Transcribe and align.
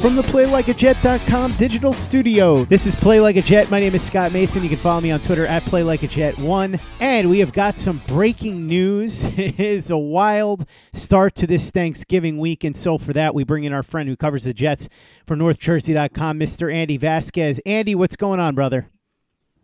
From 0.00 0.14
the 0.14 0.22
PlayLikeAJet.com 0.22 1.56
digital 1.56 1.92
studio, 1.92 2.64
this 2.66 2.86
is 2.86 2.94
Play 2.94 3.18
Like 3.18 3.36
a 3.36 3.42
Jet. 3.42 3.70
My 3.70 3.80
name 3.80 3.94
is 3.94 4.04
Scott 4.04 4.30
Mason. 4.30 4.62
You 4.62 4.68
can 4.68 4.78
follow 4.78 5.00
me 5.00 5.10
on 5.10 5.20
Twitter 5.20 5.46
at 5.46 5.62
PlayLikeAJet1. 5.62 6.78
And 7.00 7.30
we 7.30 7.38
have 7.38 7.52
got 7.52 7.78
some 7.78 8.02
breaking 8.06 8.66
news. 8.66 9.24
it 9.38 9.58
is 9.58 9.90
a 9.90 9.96
wild 9.96 10.66
start 10.92 11.34
to 11.36 11.46
this 11.46 11.70
Thanksgiving 11.70 12.38
week. 12.38 12.62
And 12.62 12.76
so 12.76 12.98
for 12.98 13.14
that, 13.14 13.34
we 13.34 13.42
bring 13.42 13.64
in 13.64 13.72
our 13.72 13.82
friend 13.82 14.06
who 14.08 14.16
covers 14.16 14.44
the 14.44 14.52
Jets 14.52 14.88
for 15.26 15.34
NorthJersey.com, 15.34 16.38
Mr. 16.38 16.72
Andy 16.72 16.98
Vasquez. 16.98 17.58
Andy, 17.64 17.94
what's 17.94 18.16
going 18.16 18.38
on, 18.38 18.54
brother? 18.54 18.90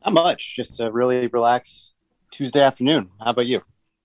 Not 0.05 0.15
much. 0.15 0.57
Just 0.57 0.81
a 0.81 0.91
really 0.91 1.27
relaxed 1.29 1.93
Tuesday 2.31 2.63
afternoon. 2.63 3.11
How 3.21 3.31
about 3.31 3.47
you? 3.47 3.63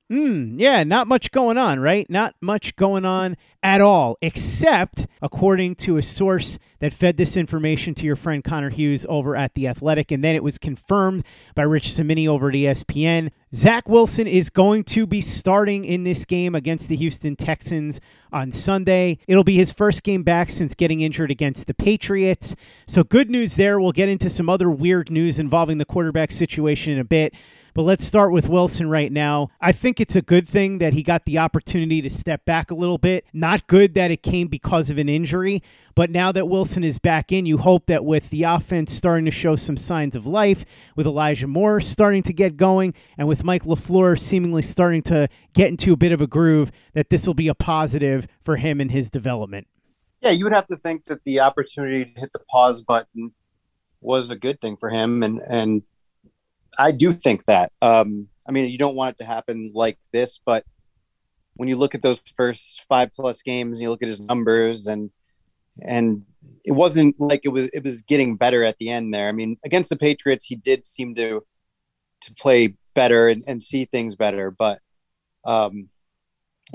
Hmm, 0.09 0.57
yeah, 0.57 0.85
not 0.85 1.07
much 1.07 1.31
going 1.31 1.57
on, 1.57 1.81
right? 1.81 2.09
Not 2.09 2.34
much 2.40 2.78
going 2.78 3.03
on 3.03 3.35
at 3.62 3.81
all, 3.81 4.16
except 4.22 5.06
according 5.22 5.75
to 5.75 5.97
a 5.97 6.01
source 6.01 6.57
that 6.79 6.94
fed 6.94 7.18
this 7.18 7.35
information 7.35 7.94
to 7.95 8.06
your 8.06 8.16
friend 8.16 8.41
Connor 8.41 8.69
Hughes 8.69 9.06
over 9.09 9.35
at 9.35 9.53
The 9.56 9.68
Athletic, 9.68 10.12
and 10.12 10.23
then 10.23 10.34
it 10.34 10.44
was 10.44 10.57
confirmed 10.57 11.25
by 11.56 11.63
Rich 11.63 11.91
Cimini 11.91 12.25
over 12.25 12.47
at 12.47 12.56
ESPN. 12.56 13.31
Zach 13.53 13.90
Wilson 13.90 14.28
is 14.28 14.50
going 14.50 14.85
to 14.85 15.06
be 15.06 15.19
starting 15.19 15.84
in 15.84 16.06
this 16.06 16.24
game 16.24 16.56
against 16.56 16.88
the 16.88 16.95
Houston 16.95 17.35
Texans 17.35 18.00
on 18.31 18.53
Sunday. 18.53 19.18
It'll 19.28 19.44
be 19.44 19.56
his 19.56 19.74
first 19.74 20.03
game 20.03 20.24
back 20.24 20.50
since 20.50 20.74
getting 20.74 21.01
injured 21.01 21.31
against 21.31 21.68
the 21.68 21.74
Patriots. 21.74 22.56
So, 22.85 23.03
good 23.03 23.29
news 23.29 23.57
there. 23.57 23.78
We'll 23.79 23.91
get 23.91 24.07
into 24.07 24.29
some 24.29 24.50
other 24.50 24.69
weird 24.69 25.12
news 25.12 25.38
involving 25.38 25.79
the 25.79 25.85
quarterback 25.85 26.31
situation 26.31 26.94
in 26.94 27.00
a 27.00 27.06
bit. 27.06 27.34
But 27.78 27.84
let's 27.84 28.04
start 28.04 28.32
with 28.32 28.50
Wilson 28.50 28.90
right 28.90 29.12
now. 29.12 29.52
I 29.62 29.72
think 29.72 30.00
it's 30.00 30.16
a 30.16 30.24
good 30.24 30.50
thing 30.50 30.80
that 30.80 30.94
he 30.94 31.04
got 31.04 31.26
the 31.26 31.38
opportunity 31.38 32.02
to 32.02 32.10
step 32.10 32.44
back 32.44 32.72
a 32.72 32.74
little 32.74 32.98
bit. 32.98 33.28
Not 33.34 33.68
good 33.68 33.94
that 33.94 34.10
it 34.10 34.24
came 34.24 34.48
because 34.48 34.90
of 34.90 34.98
an 34.98 35.08
injury, 35.08 35.62
but 35.94 36.10
now 36.10 36.32
that 36.32 36.48
Wilson 36.48 36.84
is 36.84 36.98
back 36.98 37.32
in, 37.32 37.46
you 37.46 37.60
hope 37.60 37.86
that 37.86 38.04
with 38.04 38.32
the 38.32 38.42
offense 38.42 38.92
starting 38.94 39.26
to 39.26 39.32
show 39.32 39.56
some 39.56 39.78
signs 39.78 40.16
of 40.16 40.26
life, 40.26 40.66
with 40.96 41.06
Elijah 41.06 41.46
Moore 41.46 41.80
starting 41.80 42.24
to 42.24 42.34
get 42.34 42.58
going, 42.58 42.96
and 43.16 43.28
with 43.28 43.44
Mike 43.44 43.66
LaFleur 43.66 44.20
seemingly 44.20 44.64
starting 44.64 45.04
to 45.04 45.28
get 45.54 45.70
into 45.70 45.94
a 45.94 45.98
bit 45.98 46.12
of 46.12 46.20
a 46.20 46.26
groove, 46.26 46.72
that 46.94 47.12
this 47.12 47.28
will 47.28 47.36
be 47.36 47.48
a 47.48 47.54
positive 47.54 48.28
for 48.44 48.56
him 48.56 48.82
and 48.82 48.90
his 48.90 49.12
development. 49.12 49.68
Yeah, 50.22 50.32
you 50.32 50.46
would 50.46 50.56
have 50.56 50.66
to 50.70 50.78
think 50.78 51.06
that 51.06 51.26
the 51.26 51.42
opportunity 51.42 52.06
to 52.06 52.22
hit 52.22 52.32
the 52.34 52.40
pause 52.50 52.82
button 52.82 53.34
was 54.02 54.32
a 54.32 54.36
good 54.36 54.60
thing 54.62 54.78
for 54.78 54.90
him 54.90 55.22
and 55.22 55.40
and 55.48 55.84
I 56.78 56.92
do 56.92 57.14
think 57.14 57.46
that. 57.46 57.72
Um, 57.82 58.30
I 58.48 58.52
mean, 58.52 58.70
you 58.70 58.78
don't 58.78 58.96
want 58.96 59.16
it 59.16 59.24
to 59.24 59.26
happen 59.26 59.72
like 59.74 59.98
this, 60.14 60.40
but 60.46 60.66
when 61.56 61.68
you 61.68 61.76
look 61.76 61.96
at 61.96 62.02
those 62.02 62.22
first 62.36 62.84
five 62.88 63.12
plus 63.12 63.42
games, 63.42 63.78
and 63.78 63.84
you 63.84 63.90
look 63.90 64.04
at 64.04 64.10
his 64.10 64.22
numbers, 64.22 64.88
and 64.88 65.12
and 65.82 66.24
it 66.64 66.72
wasn't 66.72 67.20
like 67.20 67.42
it 67.44 67.50
was 67.50 67.70
it 67.74 67.84
was 67.84 68.02
getting 68.02 68.36
better 68.36 68.64
at 68.64 68.78
the 68.78 68.90
end 68.90 69.14
there. 69.14 69.28
I 69.28 69.32
mean, 69.32 69.58
against 69.66 69.90
the 69.90 69.96
Patriots, 69.96 70.46
he 70.46 70.56
did 70.56 70.86
seem 70.88 71.16
to 71.16 71.44
to 72.22 72.34
play 72.36 72.76
better 72.94 73.28
and, 73.28 73.44
and 73.48 73.62
see 73.62 73.86
things 73.86 74.16
better, 74.16 74.50
but 74.50 74.80
um, 75.46 75.90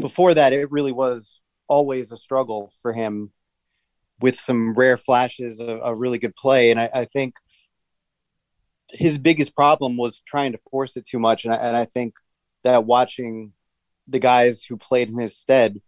before 0.01 0.35
that, 0.35 0.53
it 0.53 0.71
really 0.71 0.93
was 0.93 1.41
always 1.69 2.11
a 2.13 2.17
struggle 2.17 2.73
for 2.81 2.93
him 2.93 3.33
with 4.21 4.39
some 4.39 4.75
rare 4.75 4.97
flashes 4.97 5.61
of, 5.61 5.69
of 5.69 5.99
really 5.99 6.19
good 6.19 6.35
play. 6.37 6.71
And 6.71 6.81
I, 6.81 6.91
I 6.95 7.05
think 7.05 7.35
his 8.93 9.19
biggest 9.19 9.55
problem 9.55 9.97
was 9.97 10.21
trying 10.21 10.53
to 10.53 10.59
force 10.71 10.97
it 10.97 11.07
too 11.07 11.19
much, 11.19 11.45
and 11.45 11.53
I, 11.53 11.57
and 11.57 11.77
I 11.77 11.85
think 11.85 12.15
that 12.63 12.85
watching 12.85 13.53
the 14.07 14.19
guys 14.19 14.65
who 14.65 14.77
played 14.77 15.09
in 15.09 15.19
his 15.19 15.37
stead 15.37 15.81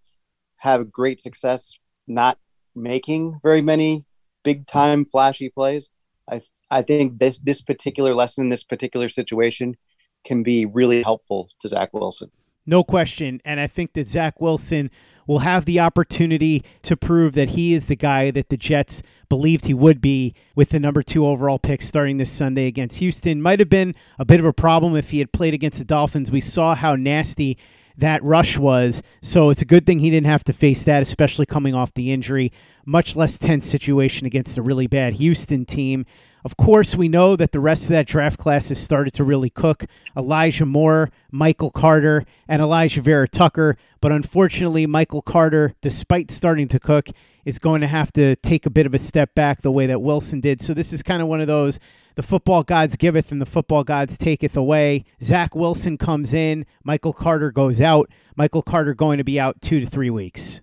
have 0.58 0.92
great 0.92 1.20
success 1.20 1.78
not 2.06 2.38
making 2.74 3.38
very 3.42 3.62
many 3.62 4.04
big 4.42 4.66
time 4.66 5.04
flashy 5.04 5.48
plays. 5.48 5.90
I 6.30 6.40
I 6.70 6.82
think 6.82 7.18
this 7.18 7.38
this 7.38 7.60
particular 7.60 8.14
lesson, 8.14 8.48
this 8.48 8.64
particular 8.64 9.08
situation, 9.08 9.76
can 10.24 10.42
be 10.42 10.66
really 10.66 11.02
helpful 11.02 11.48
to 11.60 11.68
Zach 11.68 11.92
Wilson. 11.92 12.30
No 12.66 12.82
question, 12.82 13.40
and 13.44 13.60
I 13.60 13.66
think 13.66 13.92
that 13.92 14.08
Zach 14.08 14.40
Wilson 14.40 14.90
will 15.26 15.40
have 15.40 15.64
the 15.64 15.80
opportunity 15.80 16.64
to 16.82 16.96
prove 16.96 17.34
that 17.34 17.50
he 17.50 17.74
is 17.74 17.86
the 17.86 17.96
guy 17.96 18.30
that 18.30 18.48
the 18.48 18.56
Jets 18.56 19.02
believed 19.28 19.66
he 19.66 19.74
would 19.74 20.00
be 20.00 20.34
with 20.54 20.70
the 20.70 20.80
number 20.80 21.02
two 21.02 21.26
overall 21.26 21.58
pick 21.58 21.82
starting 21.82 22.18
this 22.18 22.30
Sunday 22.30 22.66
against 22.66 22.98
Houston. 22.98 23.42
Might 23.42 23.58
have 23.58 23.70
been 23.70 23.94
a 24.18 24.24
bit 24.24 24.40
of 24.40 24.46
a 24.46 24.52
problem 24.52 24.96
if 24.96 25.10
he 25.10 25.18
had 25.18 25.32
played 25.32 25.54
against 25.54 25.78
the 25.78 25.84
Dolphins. 25.84 26.30
We 26.30 26.40
saw 26.40 26.74
how 26.74 26.96
nasty 26.96 27.58
that 27.96 28.22
rush 28.22 28.58
was. 28.58 29.02
So 29.22 29.50
it's 29.50 29.62
a 29.62 29.66
good 29.66 29.86
thing 29.86 30.00
he 30.00 30.10
didn't 30.10 30.26
have 30.26 30.44
to 30.44 30.52
face 30.52 30.84
that, 30.84 31.02
especially 31.02 31.46
coming 31.46 31.74
off 31.74 31.94
the 31.94 32.12
injury. 32.12 32.52
Much 32.84 33.16
less 33.16 33.38
tense 33.38 33.66
situation 33.66 34.26
against 34.26 34.58
a 34.58 34.62
really 34.62 34.86
bad 34.86 35.14
Houston 35.14 35.64
team. 35.64 36.04
Of 36.44 36.58
course, 36.58 36.94
we 36.94 37.08
know 37.08 37.36
that 37.36 37.52
the 37.52 37.60
rest 37.60 37.84
of 37.84 37.88
that 37.90 38.06
draft 38.06 38.38
class 38.38 38.68
has 38.68 38.78
started 38.78 39.14
to 39.14 39.24
really 39.24 39.48
cook. 39.48 39.86
Elijah 40.14 40.66
Moore, 40.66 41.10
Michael 41.30 41.70
Carter, 41.70 42.26
and 42.46 42.60
Elijah 42.60 43.00
Vera-Tucker. 43.00 43.78
But 44.02 44.12
unfortunately, 44.12 44.86
Michael 44.86 45.22
Carter, 45.22 45.74
despite 45.80 46.30
starting 46.30 46.68
to 46.68 46.78
cook, 46.78 47.08
is 47.46 47.58
going 47.58 47.80
to 47.80 47.86
have 47.86 48.12
to 48.12 48.36
take 48.36 48.66
a 48.66 48.70
bit 48.70 48.84
of 48.84 48.92
a 48.92 48.98
step 48.98 49.34
back 49.34 49.62
the 49.62 49.72
way 49.72 49.86
that 49.86 50.02
Wilson 50.02 50.40
did. 50.40 50.60
So 50.60 50.74
this 50.74 50.92
is 50.92 51.02
kind 51.02 51.22
of 51.22 51.28
one 51.28 51.40
of 51.40 51.46
those 51.46 51.80
the 52.16 52.22
football 52.22 52.62
gods 52.62 52.96
giveth 52.96 53.32
and 53.32 53.40
the 53.40 53.46
football 53.46 53.82
gods 53.82 54.16
taketh 54.16 54.56
away. 54.56 55.04
Zach 55.20 55.54
Wilson 55.54 55.98
comes 55.98 56.32
in, 56.32 56.64
Michael 56.84 57.12
Carter 57.12 57.50
goes 57.50 57.80
out. 57.80 58.08
Michael 58.36 58.62
Carter 58.62 58.94
going 58.94 59.18
to 59.18 59.24
be 59.24 59.40
out 59.40 59.60
two 59.60 59.80
to 59.80 59.86
three 59.86 60.10
weeks. 60.10 60.60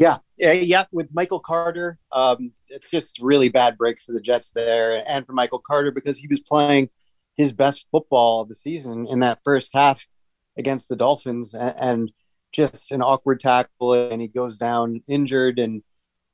Yeah, 0.00 0.16
yeah. 0.38 0.84
With 0.92 1.10
Michael 1.12 1.40
Carter, 1.40 1.98
um, 2.10 2.52
it's 2.68 2.90
just 2.90 3.18
really 3.20 3.50
bad 3.50 3.76
break 3.76 4.00
for 4.00 4.12
the 4.12 4.20
Jets 4.20 4.50
there, 4.50 5.02
and 5.06 5.26
for 5.26 5.34
Michael 5.34 5.58
Carter 5.58 5.90
because 5.90 6.16
he 6.16 6.26
was 6.26 6.40
playing 6.40 6.88
his 7.36 7.52
best 7.52 7.86
football 7.92 8.40
of 8.40 8.48
the 8.48 8.54
season 8.54 9.06
in 9.06 9.20
that 9.20 9.40
first 9.44 9.72
half 9.74 10.08
against 10.56 10.88
the 10.88 10.96
Dolphins, 10.96 11.52
and, 11.52 11.74
and 11.78 12.12
just 12.50 12.90
an 12.92 13.02
awkward 13.02 13.40
tackle, 13.40 13.92
and 13.92 14.22
he 14.22 14.28
goes 14.28 14.56
down 14.56 15.02
injured. 15.06 15.58
And 15.58 15.82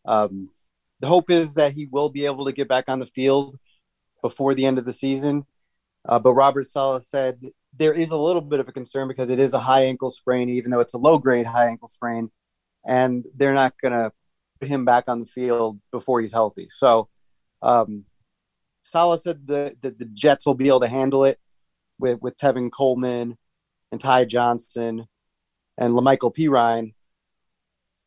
um, 0.05 0.49
the 1.01 1.09
hope 1.09 1.29
is 1.29 1.55
that 1.55 1.73
he 1.73 1.87
will 1.87 2.09
be 2.09 2.25
able 2.25 2.45
to 2.45 2.53
get 2.53 2.69
back 2.69 2.89
on 2.89 3.01
the 3.01 3.07
field 3.07 3.59
before 4.23 4.55
the 4.55 4.65
end 4.65 4.79
of 4.79 4.85
the 4.85 4.93
season. 4.93 5.45
Uh, 6.09 6.21
but 6.21 6.35
Robert 6.35 6.69
Saleh 6.69 7.03
said 7.03 7.43
there 7.77 7.93
is 7.93 8.11
a 8.11 8.17
little 8.17 8.43
bit 8.43 8.61
of 8.61 8.69
a 8.69 8.73
concern 8.73 9.09
because 9.09 9.29
it 9.29 9.41
is 9.41 9.55
a 9.55 9.59
high 9.59 9.83
ankle 9.87 10.11
sprain, 10.11 10.49
even 10.51 10.71
though 10.71 10.79
it's 10.79 10.95
a 10.95 10.99
low 10.99 11.19
grade 11.19 11.47
high 11.47 11.67
ankle 11.67 11.89
sprain, 11.89 12.31
and 12.87 13.25
they're 13.35 13.55
not 13.55 13.75
going 13.81 13.93
to 13.93 14.13
put 14.61 14.69
him 14.69 14.85
back 14.85 15.05
on 15.09 15.21
the 15.21 15.27
field 15.27 15.79
before 15.91 16.21
he's 16.21 16.33
healthy. 16.33 16.69
So 16.71 17.09
um, 17.63 18.07
Saleh 18.83 19.21
said 19.21 19.47
that 19.49 19.83
the, 19.83 19.91
the 19.91 20.07
Jets 20.07 20.47
will 20.47 20.55
be 20.55 20.69
able 20.69 20.81
to 20.81 20.89
handle 20.89 21.25
it 21.25 21.39
with, 21.99 22.21
with 22.23 22.37
Tevin 22.37 22.71
Coleman 22.71 23.37
and 23.93 24.01
Ty 24.01 24.27
Johnson 24.27 25.07
and 25.77 25.95
La'Mical 25.95 26.35
Perine. 26.35 26.95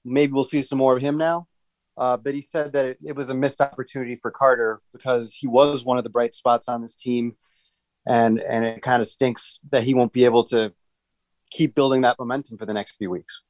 Maybe 0.05 0.31
we'll 0.31 0.43
see 0.43 0.61
some 0.61 0.77
more 0.77 0.95
of 0.95 1.01
him 1.01 1.17
now. 1.17 1.47
Uh, 1.97 2.15
but 2.15 2.33
he 2.33 2.39
said 2.39 2.71
that 2.71 2.85
it, 2.85 2.97
it, 3.03 3.15
was 3.15 3.29
a 3.29 3.33
missed 3.33 3.59
opportunity 3.59 4.15
for 4.15 4.31
Carter 4.31 4.81
because 4.93 5.33
he 5.33 5.47
was 5.47 5.83
one 5.83 5.97
of 5.97 6.05
the 6.05 6.09
bright 6.09 6.33
spots 6.33 6.69
on 6.69 6.81
this 6.81 6.95
team, 6.95 7.35
and 8.07 8.39
and 8.39 8.63
it 8.63 8.81
kind 8.81 9.01
of 9.01 9.07
stinks 9.09 9.59
that 9.69 9.83
he 9.83 9.93
won't 9.93 10.13
be 10.13 10.23
able 10.23 10.45
to 10.45 10.71
keep 11.51 11.75
building 11.75 11.99
that 12.01 12.17
momentum 12.17 12.57
for 12.57 12.65
the 12.65 12.73
next 12.73 12.95
few 12.95 13.09
weeks. 13.09 13.41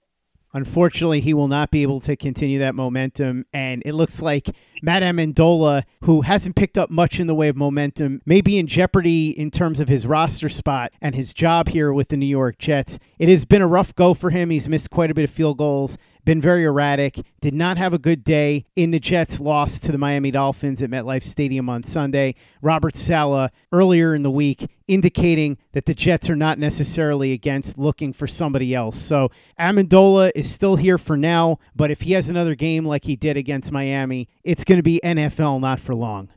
Unfortunately, 0.54 1.22
he 1.22 1.34
will 1.34 1.48
not 1.48 1.72
be 1.72 1.84
able 1.84 2.00
to 2.02 2.16
continue 2.16 2.60
that 2.60 2.76
momentum. 2.76 3.46
And 3.54 3.84
it 3.86 3.94
looks 3.94 4.22
like 4.22 4.50
Matt 4.82 5.04
Ammendola, 5.04 5.84
who 6.04 6.22
hasn't 6.22 6.56
picked 6.56 6.78
up 6.78 6.90
much 6.90 7.20
in 7.20 7.28
the 7.28 7.36
way 7.36 7.50
of 7.50 7.56
momentum, 7.56 8.22
may 8.26 8.42
be 8.42 8.58
in 8.58 8.68
jeopardy 8.68 9.30
in 9.30 9.52
terms 9.52 9.80
of 9.80 9.88
his 9.88 10.08
roster 10.08 10.50
spot 10.50 10.92
and 11.02 11.16
his 11.16 11.34
job 11.34 11.70
here 11.70 11.94
with 11.94 12.10
the 12.10 12.18
New 12.18 12.26
York 12.26 12.58
Jets. 12.58 12.98
It 13.20 13.30
has 13.30 13.46
been 13.46 13.62
a 13.62 13.68
rough 13.68 13.94
go 13.96 14.14
for 14.14 14.30
him. 14.32 14.50
He's 14.50 14.70
missed 14.70 14.90
quite 14.90 15.12
a 15.12 15.14
bit 15.14 15.26
of 15.26 15.30
field 15.30 15.58
goals 15.58 15.98
been 16.30 16.40
very 16.40 16.64
erratic, 16.64 17.20
did 17.42 17.56
not 17.56 17.76
have 17.76 17.92
a 17.92 17.98
good 17.98 18.24
day 18.24 18.64
in 18.76 18.92
the 18.92 19.00
Jets' 19.00 19.40
loss 19.40 19.80
to 19.80 19.92
the 19.92 19.98
Miami 19.98 20.30
Dolphins 20.30 20.84
at 20.84 20.92
MetLife 20.92 21.24
Stadium 21.24 21.68
on 21.70 21.82
Sunday. 21.82 22.36
Robert 22.62 22.96
Saleh 22.96 23.50
earlier 23.72 24.14
in 24.14 24.22
the 24.22 24.30
week 24.30 24.70
indicating 24.88 25.58
that 25.72 25.88
the 25.88 25.96
Jets 25.96 26.30
are 26.30 26.36
not 26.36 26.60
necessarily 26.60 27.32
against 27.32 27.80
looking 27.80 28.14
for 28.14 28.28
somebody 28.28 28.76
else. 28.76 28.96
So 28.96 29.32
Ammendola 29.60 30.32
is 30.36 30.48
still 30.48 30.76
here 30.76 31.00
for 31.00 31.18
now, 31.18 31.58
but 31.76 31.90
if 31.90 32.02
he 32.02 32.12
has 32.12 32.30
another 32.30 32.54
game 32.54 32.86
like 32.86 33.06
he 33.06 33.16
did 33.16 33.36
against 33.36 33.72
Miami, 33.72 34.28
it's 34.44 34.64
going 34.64 34.78
to 34.78 34.84
be 34.84 35.02
NFL, 35.04 35.60
not 35.62 35.80
for 35.80 35.96
long. 35.96 36.30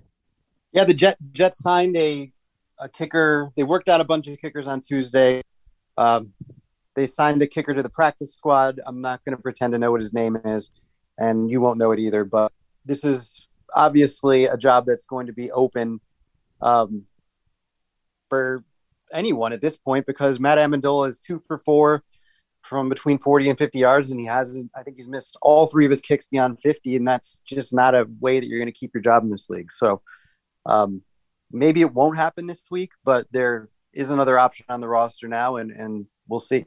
Yeah, 0.72 0.84
the 0.84 0.94
Jet, 0.94 1.18
Jets 1.32 1.58
signed 1.58 1.98
a, 1.98 2.32
a 2.78 2.88
kicker. 2.88 3.52
They 3.56 3.62
worked 3.62 3.90
out 3.90 4.00
a 4.00 4.04
bunch 4.04 4.26
of 4.26 4.38
kickers 4.38 4.68
on 4.68 4.80
Tuesday. 4.80 5.42
Um, 5.98 6.32
they 6.94 7.06
signed 7.06 7.42
a 7.42 7.46
kicker 7.46 7.74
to 7.74 7.82
the 7.82 7.88
practice 7.88 8.34
squad. 8.34 8.80
I'm 8.86 9.00
not 9.00 9.24
going 9.24 9.36
to 9.36 9.42
pretend 9.42 9.72
to 9.72 9.78
know 9.78 9.90
what 9.90 10.00
his 10.00 10.12
name 10.12 10.36
is, 10.44 10.70
and 11.18 11.50
you 11.50 11.60
won't 11.60 11.78
know 11.78 11.92
it 11.92 11.98
either. 11.98 12.24
But 12.24 12.52
this 12.84 13.04
is 13.04 13.46
obviously 13.74 14.46
a 14.46 14.56
job 14.56 14.84
that's 14.86 15.04
going 15.04 15.26
to 15.26 15.32
be 15.32 15.50
open 15.50 16.00
um, 16.60 17.04
for 18.28 18.64
anyone 19.12 19.52
at 19.52 19.60
this 19.60 19.76
point 19.76 20.06
because 20.06 20.40
Matt 20.40 20.58
Ammendola 20.58 21.08
is 21.08 21.18
two 21.18 21.38
for 21.38 21.58
four 21.58 22.02
from 22.62 22.88
between 22.88 23.18
40 23.18 23.50
and 23.50 23.58
50 23.58 23.78
yards, 23.78 24.10
and 24.10 24.20
he 24.20 24.26
hasn't. 24.26 24.70
I 24.74 24.82
think 24.82 24.96
he's 24.96 25.08
missed 25.08 25.36
all 25.42 25.66
three 25.66 25.84
of 25.84 25.90
his 25.90 26.00
kicks 26.00 26.26
beyond 26.26 26.60
50, 26.60 26.96
and 26.96 27.06
that's 27.06 27.40
just 27.46 27.74
not 27.74 27.94
a 27.94 28.06
way 28.20 28.38
that 28.38 28.46
you're 28.46 28.60
going 28.60 28.72
to 28.72 28.78
keep 28.78 28.92
your 28.94 29.02
job 29.02 29.24
in 29.24 29.30
this 29.30 29.50
league. 29.50 29.72
So 29.72 30.02
um, 30.66 31.02
maybe 31.50 31.80
it 31.80 31.92
won't 31.92 32.16
happen 32.16 32.46
this 32.46 32.62
week, 32.70 32.92
but 33.04 33.26
there 33.32 33.68
is 33.92 34.10
another 34.10 34.38
option 34.38 34.66
on 34.68 34.80
the 34.80 34.88
roster 34.88 35.28
now, 35.28 35.56
and 35.56 35.70
and 35.70 36.06
we'll 36.28 36.40
see. 36.40 36.66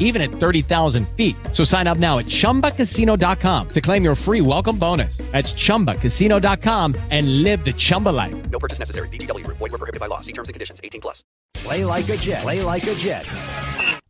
even 0.00 0.22
at 0.22 0.30
30,000 0.30 1.06
feet. 1.10 1.36
So 1.52 1.64
sign 1.64 1.86
up 1.86 1.98
now 1.98 2.18
at 2.18 2.24
chumbacasino.com 2.24 3.68
to 3.68 3.80
claim 3.80 4.02
your 4.02 4.14
free 4.14 4.40
welcome 4.40 4.78
bonus. 4.78 5.18
That's 5.32 5.52
chumbacasino.com 5.52 6.94
and 7.10 7.42
live 7.42 7.64
the 7.64 7.74
Chumba 7.74 8.08
life. 8.08 8.50
No 8.50 8.58
purchase 8.58 8.78
necessary. 8.78 9.08
VGW, 9.10 9.46
void, 9.46 9.60
were 9.60 9.78
prohibited 9.78 10.00
by 10.00 10.06
law. 10.06 10.20
See 10.20 10.32
terms 10.32 10.48
and 10.48 10.54
conditions 10.54 10.80
18 10.82 11.02
plus. 11.02 11.22
Play 11.54 11.84
like 11.84 12.08
a 12.08 12.16
Jet. 12.16 12.42
Play 12.42 12.62
like 12.62 12.86
a 12.86 12.94
Jet. 12.94 13.26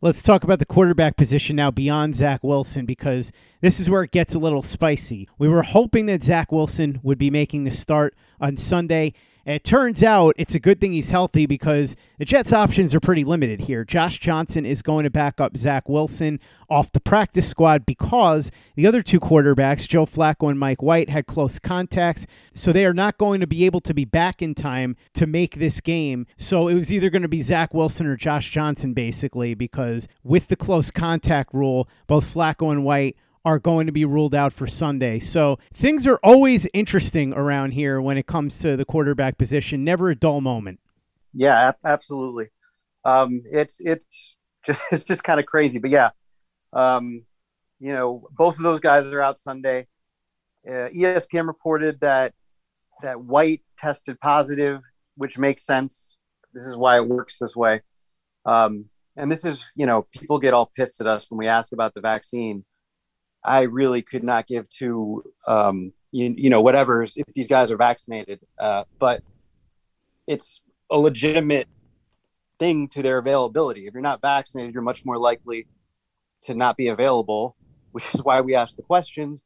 Let's 0.01 0.21
talk 0.21 0.45
about 0.45 0.59
the 0.59 0.65
quarterback 0.65 1.17
position 1.17 1.57
now 1.57 1.71
beyond 1.71 2.15
Zach 2.15 2.41
Wilson 2.41 2.85
because 2.85 3.33
this 3.59 3.81
is 3.81 3.89
where 3.89 4.01
it 4.01 4.11
gets 4.11 4.33
a 4.33 4.39
little 4.39 4.61
spicy. 4.61 5.27
We 5.37 5.49
were 5.49 5.61
hoping 5.61 6.05
that 6.05 6.23
Zach 6.23 6.53
Wilson 6.53 7.01
would 7.03 7.17
be 7.17 7.29
making 7.29 7.65
the 7.65 7.71
start 7.71 8.15
on 8.39 8.55
Sunday 8.55 9.11
It 9.49 9.63
turns 9.63 10.03
out 10.03 10.35
it's 10.37 10.53
a 10.53 10.59
good 10.59 10.79
thing 10.79 10.91
he's 10.91 11.09
healthy 11.09 11.47
because 11.47 11.95
the 12.19 12.25
Jets' 12.25 12.53
options 12.53 12.93
are 12.93 12.99
pretty 12.99 13.23
limited 13.23 13.61
here. 13.61 13.83
Josh 13.83 14.19
Johnson 14.19 14.63
is 14.63 14.83
going 14.83 15.05
to 15.05 15.09
back 15.09 15.41
up 15.41 15.57
Zach 15.57 15.89
Wilson 15.89 16.39
off 16.69 16.91
the 16.91 16.99
practice 16.99 17.49
squad 17.49 17.83
because 17.83 18.51
the 18.75 18.85
other 18.85 19.01
two 19.01 19.19
quarterbacks, 19.19 19.87
Joe 19.87 20.05
Flacco 20.05 20.51
and 20.51 20.59
Mike 20.59 20.83
White, 20.83 21.09
had 21.09 21.25
close 21.25 21.57
contacts. 21.57 22.27
So 22.53 22.71
they 22.71 22.85
are 22.85 22.93
not 22.93 23.17
going 23.17 23.39
to 23.39 23.47
be 23.47 23.65
able 23.65 23.81
to 23.81 23.93
be 23.95 24.05
back 24.05 24.43
in 24.43 24.53
time 24.53 24.95
to 25.15 25.25
make 25.25 25.55
this 25.55 25.81
game. 25.81 26.27
So 26.37 26.67
it 26.67 26.75
was 26.75 26.93
either 26.93 27.09
going 27.09 27.23
to 27.23 27.27
be 27.27 27.41
Zach 27.41 27.73
Wilson 27.73 28.05
or 28.05 28.15
Josh 28.15 28.51
Johnson, 28.51 28.93
basically, 28.93 29.55
because 29.55 30.07
with 30.23 30.49
the 30.49 30.55
close 30.55 30.91
contact 30.91 31.55
rule, 31.55 31.89
both 32.05 32.31
Flacco 32.31 32.71
and 32.71 32.85
White 32.85 33.17
are 33.45 33.59
going 33.59 33.85
to 33.85 33.91
be 33.91 34.05
ruled 34.05 34.35
out 34.35 34.53
for 34.53 34.67
Sunday. 34.67 35.19
So 35.19 35.59
things 35.73 36.07
are 36.07 36.19
always 36.23 36.67
interesting 36.73 37.33
around 37.33 37.71
here 37.71 38.01
when 38.01 38.17
it 38.17 38.27
comes 38.27 38.59
to 38.59 38.75
the 38.75 38.85
quarterback 38.85 39.37
position. 39.37 39.83
Never 39.83 40.09
a 40.09 40.15
dull 40.15 40.41
moment. 40.41 40.79
Yeah, 41.33 41.71
absolutely. 41.83 42.47
Um, 43.05 43.41
it's 43.51 43.77
it's 43.79 44.35
just 44.65 44.81
it's 44.91 45.03
just 45.03 45.23
kind 45.23 45.39
of 45.39 45.45
crazy, 45.45 45.79
but 45.79 45.89
yeah, 45.89 46.09
um, 46.73 47.23
you 47.79 47.93
know, 47.93 48.27
both 48.31 48.57
of 48.57 48.63
those 48.63 48.79
guys 48.79 49.05
are 49.07 49.21
out 49.21 49.39
Sunday. 49.39 49.87
Uh, 50.67 50.89
ESPN 50.89 51.47
reported 51.47 51.99
that 52.01 52.33
that 53.01 53.21
White 53.21 53.61
tested 53.77 54.19
positive, 54.19 54.81
which 55.15 55.37
makes 55.37 55.65
sense. 55.65 56.15
This 56.53 56.63
is 56.63 56.75
why 56.75 56.97
it 56.97 57.07
works 57.07 57.37
this 57.39 57.55
way. 57.55 57.81
Um, 58.45 58.89
and 59.15 59.31
this 59.31 59.45
is, 59.45 59.71
you 59.75 59.85
know, 59.85 60.07
people 60.13 60.39
get 60.39 60.53
all 60.53 60.71
pissed 60.75 61.01
at 61.01 61.07
us 61.07 61.29
when 61.29 61.37
we 61.37 61.47
ask 61.47 61.71
about 61.73 61.93
the 61.93 62.01
vaccine 62.01 62.65
I 63.43 63.63
really 63.63 64.01
could 64.01 64.23
not 64.23 64.47
give 64.47 64.67
to 64.77 65.23
um, 65.47 65.93
you, 66.11 66.33
you 66.37 66.49
know 66.49 66.61
whatever 66.61 67.03
if 67.03 67.15
these 67.33 67.47
guys 67.47 67.71
are 67.71 67.77
vaccinated, 67.77 68.39
uh, 68.59 68.83
but 68.97 69.23
it's 70.27 70.61
a 70.91 70.97
legitimate 70.97 71.67
thing 72.57 72.87
to 72.89 73.01
their 73.01 73.17
availability. 73.17 73.87
If 73.87 73.93
you're 73.93 74.01
not 74.01 74.21
vaccinated, 74.21 74.73
you're 74.73 74.83
much 74.83 75.05
more 75.05 75.17
likely 75.17 75.67
to 76.41 76.53
not 76.53 76.77
be 76.77 76.87
available, 76.87 77.55
which 77.91 78.13
is 78.13 78.23
why 78.23 78.41
we 78.41 78.55
ask 78.55 78.75
the 78.75 78.83
questions. 78.83 79.43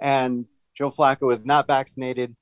And 0.00 0.46
Joe 0.74 0.90
Flacco 0.90 1.32
is 1.32 1.40
not 1.44 1.66
vaccinated, 1.66 2.34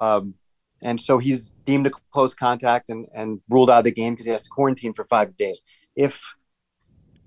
um, 0.00 0.34
and 0.80 1.00
so 1.00 1.18
he's 1.18 1.52
deemed 1.64 1.86
a 1.86 1.90
close 2.12 2.34
contact 2.34 2.88
and, 2.88 3.06
and 3.14 3.40
ruled 3.48 3.68
out 3.70 3.78
of 3.78 3.84
the 3.84 3.92
game 3.92 4.12
because 4.12 4.26
he 4.26 4.30
has 4.30 4.44
to 4.44 4.48
quarantine 4.48 4.92
for 4.92 5.04
five 5.04 5.36
days. 5.36 5.60
If 5.96 6.22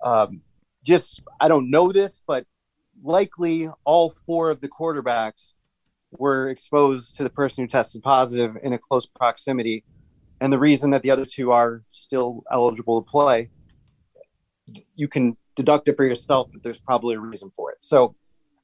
um, 0.03 0.41
just 0.85 1.21
I 1.39 1.47
don't 1.47 1.69
know 1.69 1.91
this, 1.91 2.21
but 2.25 2.45
likely 3.03 3.69
all 3.83 4.11
four 4.25 4.49
of 4.49 4.61
the 4.61 4.69
quarterbacks 4.69 5.53
were 6.11 6.49
exposed 6.49 7.15
to 7.15 7.23
the 7.23 7.29
person 7.29 7.63
who 7.63 7.67
tested 7.67 8.03
positive 8.03 8.57
in 8.63 8.73
a 8.73 8.77
close 8.77 9.05
proximity. 9.05 9.83
And 10.39 10.51
the 10.51 10.59
reason 10.59 10.91
that 10.91 11.01
the 11.01 11.11
other 11.11 11.25
two 11.25 11.51
are 11.51 11.83
still 11.91 12.43
eligible 12.51 13.01
to 13.01 13.09
play, 13.09 13.49
you 14.95 15.07
can 15.07 15.37
deduct 15.55 15.87
it 15.87 15.95
for 15.95 16.05
yourself 16.05 16.51
that 16.53 16.63
there's 16.63 16.79
probably 16.79 17.15
a 17.15 17.19
reason 17.19 17.51
for 17.55 17.71
it. 17.71 17.77
So, 17.81 18.15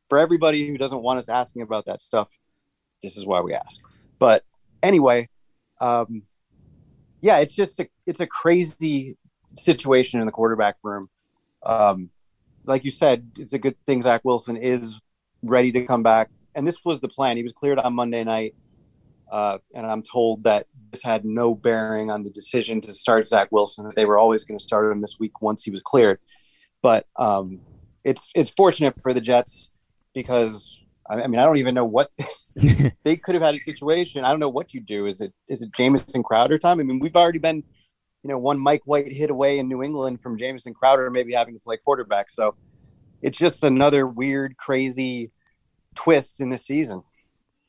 for 0.10 0.18
everybody 0.18 0.68
who 0.68 0.78
doesn't 0.78 1.02
want 1.02 1.20
us 1.20 1.28
asking 1.28 1.64
about 1.64 1.86
that 1.86 2.00
stuff, 2.00 2.30
this 3.04 3.18
is 3.18 3.26
why 3.26 3.42
we 3.42 3.54
ask. 3.54 3.82
But 4.20 4.44
anyway, 4.82 5.28
um, 5.82 6.24
yeah, 7.22 7.40
it's 7.40 7.54
just 7.54 7.80
a 7.80 7.88
it's 8.06 8.22
a 8.22 8.28
crazy 8.28 9.18
situation 9.56 10.20
in 10.20 10.26
the 10.26 10.32
quarterback 10.32 10.76
room. 10.82 11.10
Um, 11.64 12.10
like 12.68 12.84
you 12.84 12.92
said, 12.92 13.32
it's 13.38 13.54
a 13.54 13.60
good 13.60 13.76
thing 13.86 14.02
Zach 14.02 14.22
Wilson 14.24 14.58
is 14.58 15.00
ready 15.42 15.72
to 15.72 15.86
come 15.86 16.04
back. 16.04 16.30
And 16.56 16.68
this 16.68 16.84
was 16.84 17.00
the 17.00 17.08
plan. 17.08 17.38
He 17.38 17.44
was 17.44 17.54
cleared 17.54 17.80
on 17.80 17.94
Monday 17.94 18.24
night. 18.24 18.56
Uh, 19.32 19.58
and 19.74 19.86
I'm 19.86 20.02
told 20.02 20.44
that 20.44 20.68
this 20.92 21.04
had 21.04 21.26
no 21.26 21.54
bearing 21.54 22.12
on 22.12 22.24
the 22.24 22.30
decision 22.30 22.80
to 22.82 22.94
start 22.94 23.28
Zach 23.28 23.50
Wilson. 23.52 23.92
They 23.96 24.06
were 24.06 24.18
always 24.18 24.44
going 24.44 24.58
to 24.58 24.64
start 24.64 24.92
him 24.92 25.02
this 25.02 25.18
week 25.20 25.42
once 25.42 25.64
he 25.64 25.72
was 25.72 25.82
cleared. 25.82 26.20
But 26.82 27.08
um, 27.18 27.60
it's 28.04 28.30
it's 28.36 28.50
fortunate 28.50 28.96
for 29.02 29.14
the 29.14 29.20
Jets 29.20 29.70
because 30.14 30.82
I 31.10 31.28
mean 31.28 31.40
I 31.40 31.44
don't 31.44 31.58
even 31.58 31.76
know 31.76 31.86
what 31.86 32.10
they 33.04 33.18
could 33.18 33.36
have 33.36 33.42
had 33.42 33.56
a 33.56 33.60
situation. 33.60 34.24
I 34.24 34.30
don't 34.30 34.40
know 34.40 34.50
what 34.50 34.74
you 34.74 34.80
do. 34.80 35.08
Is 35.08 35.20
it 35.20 35.34
is 35.50 35.62
it 35.62 35.74
Jamison 35.74 36.24
Crowder 36.24 36.58
time? 36.58 36.80
I 36.80 36.84
mean 36.84 37.00
we've 37.00 37.16
already 37.16 37.40
been 37.40 37.64
you 38.28 38.34
know, 38.34 38.40
one 38.40 38.60
Mike 38.60 38.82
White 38.84 39.08
hit 39.08 39.30
away 39.30 39.58
in 39.58 39.70
New 39.70 39.82
England 39.82 40.20
from 40.20 40.38
Jamison 40.38 40.74
Crowder 40.74 41.10
maybe 41.10 41.34
having 41.34 41.54
to 41.54 41.62
play 41.62 41.78
quarterback. 41.78 42.30
So 42.30 42.56
it's 43.22 43.38
just 43.38 43.64
another 43.64 44.06
weird, 44.06 44.58
crazy 44.58 45.32
twist 45.96 46.42
in 46.42 46.50
the 46.50 46.58
season. 46.58 47.04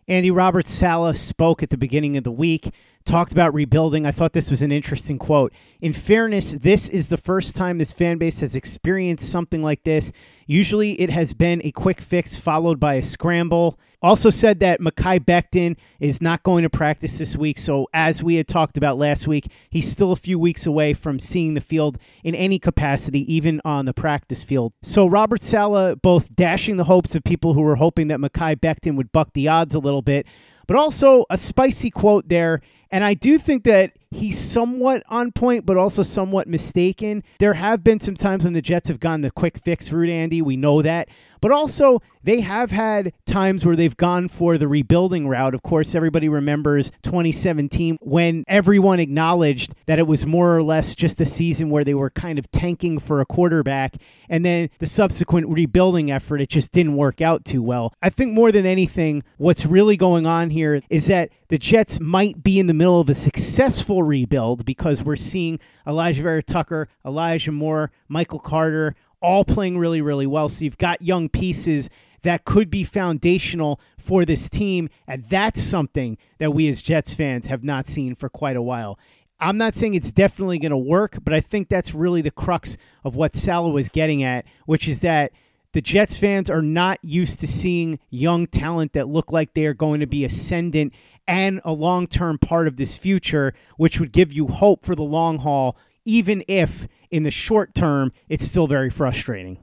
Andy 0.08 0.32
Roberts 0.32 0.72
Saleh 0.72 1.16
spoke 1.16 1.62
at 1.62 1.70
the 1.70 1.76
beginning 1.76 2.16
of 2.16 2.24
the 2.24 2.32
week 2.32 2.74
talked 3.08 3.32
about 3.32 3.54
rebuilding. 3.54 4.04
I 4.04 4.12
thought 4.12 4.34
this 4.34 4.50
was 4.50 4.62
an 4.62 4.70
interesting 4.70 5.18
quote. 5.18 5.52
In 5.80 5.92
fairness, 5.92 6.52
this 6.52 6.88
is 6.88 7.08
the 7.08 7.16
first 7.16 7.56
time 7.56 7.78
this 7.78 7.90
fan 7.90 8.18
base 8.18 8.40
has 8.40 8.54
experienced 8.54 9.30
something 9.30 9.62
like 9.62 9.82
this. 9.84 10.12
Usually 10.46 11.00
it 11.00 11.10
has 11.10 11.32
been 11.32 11.60
a 11.64 11.72
quick 11.72 12.00
fix 12.00 12.36
followed 12.36 12.78
by 12.78 12.94
a 12.94 13.02
scramble. 13.02 13.78
Also 14.02 14.30
said 14.30 14.60
that 14.60 14.80
Mekhi 14.80 15.18
Becton 15.18 15.76
is 15.98 16.20
not 16.20 16.42
going 16.42 16.62
to 16.62 16.70
practice 16.70 17.18
this 17.18 17.36
week. 17.36 17.58
So, 17.58 17.88
as 17.92 18.22
we 18.22 18.36
had 18.36 18.46
talked 18.46 18.76
about 18.76 18.96
last 18.96 19.26
week, 19.26 19.50
he's 19.70 19.90
still 19.90 20.12
a 20.12 20.16
few 20.16 20.38
weeks 20.38 20.66
away 20.66 20.92
from 20.94 21.18
seeing 21.18 21.54
the 21.54 21.60
field 21.60 21.98
in 22.22 22.34
any 22.34 22.60
capacity, 22.60 23.32
even 23.32 23.60
on 23.64 23.86
the 23.86 23.94
practice 23.94 24.44
field. 24.44 24.72
So, 24.82 25.06
Robert 25.06 25.42
Saleh 25.42 26.00
both 26.00 26.34
dashing 26.36 26.76
the 26.76 26.84
hopes 26.84 27.16
of 27.16 27.24
people 27.24 27.54
who 27.54 27.62
were 27.62 27.76
hoping 27.76 28.06
that 28.08 28.20
Mekhi 28.20 28.54
Becton 28.56 28.96
would 28.96 29.10
buck 29.10 29.32
the 29.32 29.48
odds 29.48 29.74
a 29.74 29.80
little 29.80 30.02
bit, 30.02 30.26
but 30.68 30.76
also 30.76 31.24
a 31.28 31.36
spicy 31.36 31.90
quote 31.90 32.28
there 32.28 32.60
and 32.90 33.04
I 33.04 33.14
do 33.14 33.38
think 33.38 33.64
that 33.64 33.92
he's 34.10 34.38
somewhat 34.38 35.02
on 35.08 35.32
point, 35.32 35.66
but 35.66 35.76
also 35.76 36.02
somewhat 36.02 36.48
mistaken. 36.48 37.22
There 37.38 37.54
have 37.54 37.84
been 37.84 38.00
some 38.00 38.14
times 38.14 38.44
when 38.44 38.54
the 38.54 38.62
Jets 38.62 38.88
have 38.88 39.00
gone 39.00 39.20
the 39.20 39.30
quick 39.30 39.58
fix 39.58 39.92
route, 39.92 40.10
Andy. 40.10 40.40
We 40.40 40.56
know 40.56 40.82
that. 40.82 41.08
But 41.40 41.52
also, 41.52 42.00
they 42.22 42.40
have 42.40 42.70
had 42.70 43.12
times 43.26 43.64
where 43.64 43.76
they've 43.76 43.96
gone 43.96 44.28
for 44.28 44.58
the 44.58 44.68
rebuilding 44.68 45.28
route. 45.28 45.54
Of 45.54 45.62
course, 45.62 45.94
everybody 45.94 46.28
remembers 46.28 46.90
2017 47.02 47.98
when 48.00 48.44
everyone 48.48 49.00
acknowledged 49.00 49.74
that 49.86 49.98
it 49.98 50.06
was 50.06 50.26
more 50.26 50.56
or 50.56 50.62
less 50.62 50.94
just 50.94 51.20
a 51.20 51.26
season 51.26 51.70
where 51.70 51.84
they 51.84 51.94
were 51.94 52.10
kind 52.10 52.38
of 52.38 52.50
tanking 52.50 52.98
for 52.98 53.20
a 53.20 53.26
quarterback. 53.26 53.96
And 54.28 54.44
then 54.44 54.68
the 54.78 54.86
subsequent 54.86 55.48
rebuilding 55.48 56.10
effort, 56.10 56.40
it 56.40 56.50
just 56.50 56.72
didn't 56.72 56.96
work 56.96 57.20
out 57.20 57.44
too 57.44 57.62
well. 57.62 57.94
I 58.02 58.10
think 58.10 58.32
more 58.32 58.52
than 58.52 58.66
anything, 58.66 59.22
what's 59.38 59.64
really 59.64 59.96
going 59.96 60.26
on 60.26 60.50
here 60.50 60.82
is 60.90 61.06
that 61.06 61.30
the 61.48 61.58
Jets 61.58 61.98
might 61.98 62.42
be 62.42 62.58
in 62.58 62.66
the 62.66 62.74
middle 62.74 63.00
of 63.00 63.08
a 63.08 63.14
successful 63.14 64.02
rebuild 64.02 64.66
because 64.66 65.02
we're 65.02 65.16
seeing 65.16 65.58
Elijah 65.86 66.22
Vera-Tucker, 66.22 66.88
Elijah 67.06 67.52
Moore, 67.52 67.90
Michael 68.06 68.38
Carter 68.38 68.94
all 69.20 69.44
playing 69.44 69.78
really, 69.78 70.00
really 70.00 70.26
well. 70.26 70.48
So 70.48 70.64
you've 70.64 70.78
got 70.78 71.02
young 71.02 71.28
pieces 71.28 71.90
that 72.22 72.44
could 72.44 72.70
be 72.70 72.84
foundational 72.84 73.80
for 73.96 74.24
this 74.24 74.48
team. 74.48 74.88
And 75.06 75.24
that's 75.24 75.62
something 75.62 76.18
that 76.38 76.52
we 76.52 76.68
as 76.68 76.82
Jets 76.82 77.14
fans 77.14 77.46
have 77.46 77.64
not 77.64 77.88
seen 77.88 78.14
for 78.14 78.28
quite 78.28 78.56
a 78.56 78.62
while. 78.62 78.98
I'm 79.40 79.56
not 79.56 79.76
saying 79.76 79.94
it's 79.94 80.10
definitely 80.10 80.58
going 80.58 80.70
to 80.70 80.76
work, 80.76 81.18
but 81.22 81.32
I 81.32 81.40
think 81.40 81.68
that's 81.68 81.94
really 81.94 82.22
the 82.22 82.30
crux 82.30 82.76
of 83.04 83.14
what 83.14 83.36
Saleh 83.36 83.72
was 83.72 83.88
getting 83.88 84.24
at, 84.24 84.44
which 84.66 84.88
is 84.88 85.00
that 85.00 85.32
the 85.72 85.80
Jets 85.80 86.18
fans 86.18 86.50
are 86.50 86.62
not 86.62 86.98
used 87.02 87.40
to 87.40 87.46
seeing 87.46 88.00
young 88.10 88.46
talent 88.46 88.94
that 88.94 89.08
look 89.08 89.30
like 89.30 89.54
they 89.54 89.66
are 89.66 89.74
going 89.74 90.00
to 90.00 90.06
be 90.06 90.24
ascendant 90.24 90.92
and 91.28 91.60
a 91.64 91.72
long 91.72 92.06
term 92.06 92.38
part 92.38 92.66
of 92.66 92.76
this 92.76 92.96
future, 92.96 93.54
which 93.76 94.00
would 94.00 94.10
give 94.12 94.32
you 94.32 94.48
hope 94.48 94.82
for 94.82 94.96
the 94.96 95.02
long 95.02 95.38
haul, 95.38 95.76
even 96.08 96.42
if 96.48 96.88
in 97.10 97.22
the 97.22 97.30
short 97.30 97.74
term 97.74 98.12
it's 98.30 98.46
still 98.46 98.66
very 98.66 98.88
frustrating. 98.88 99.58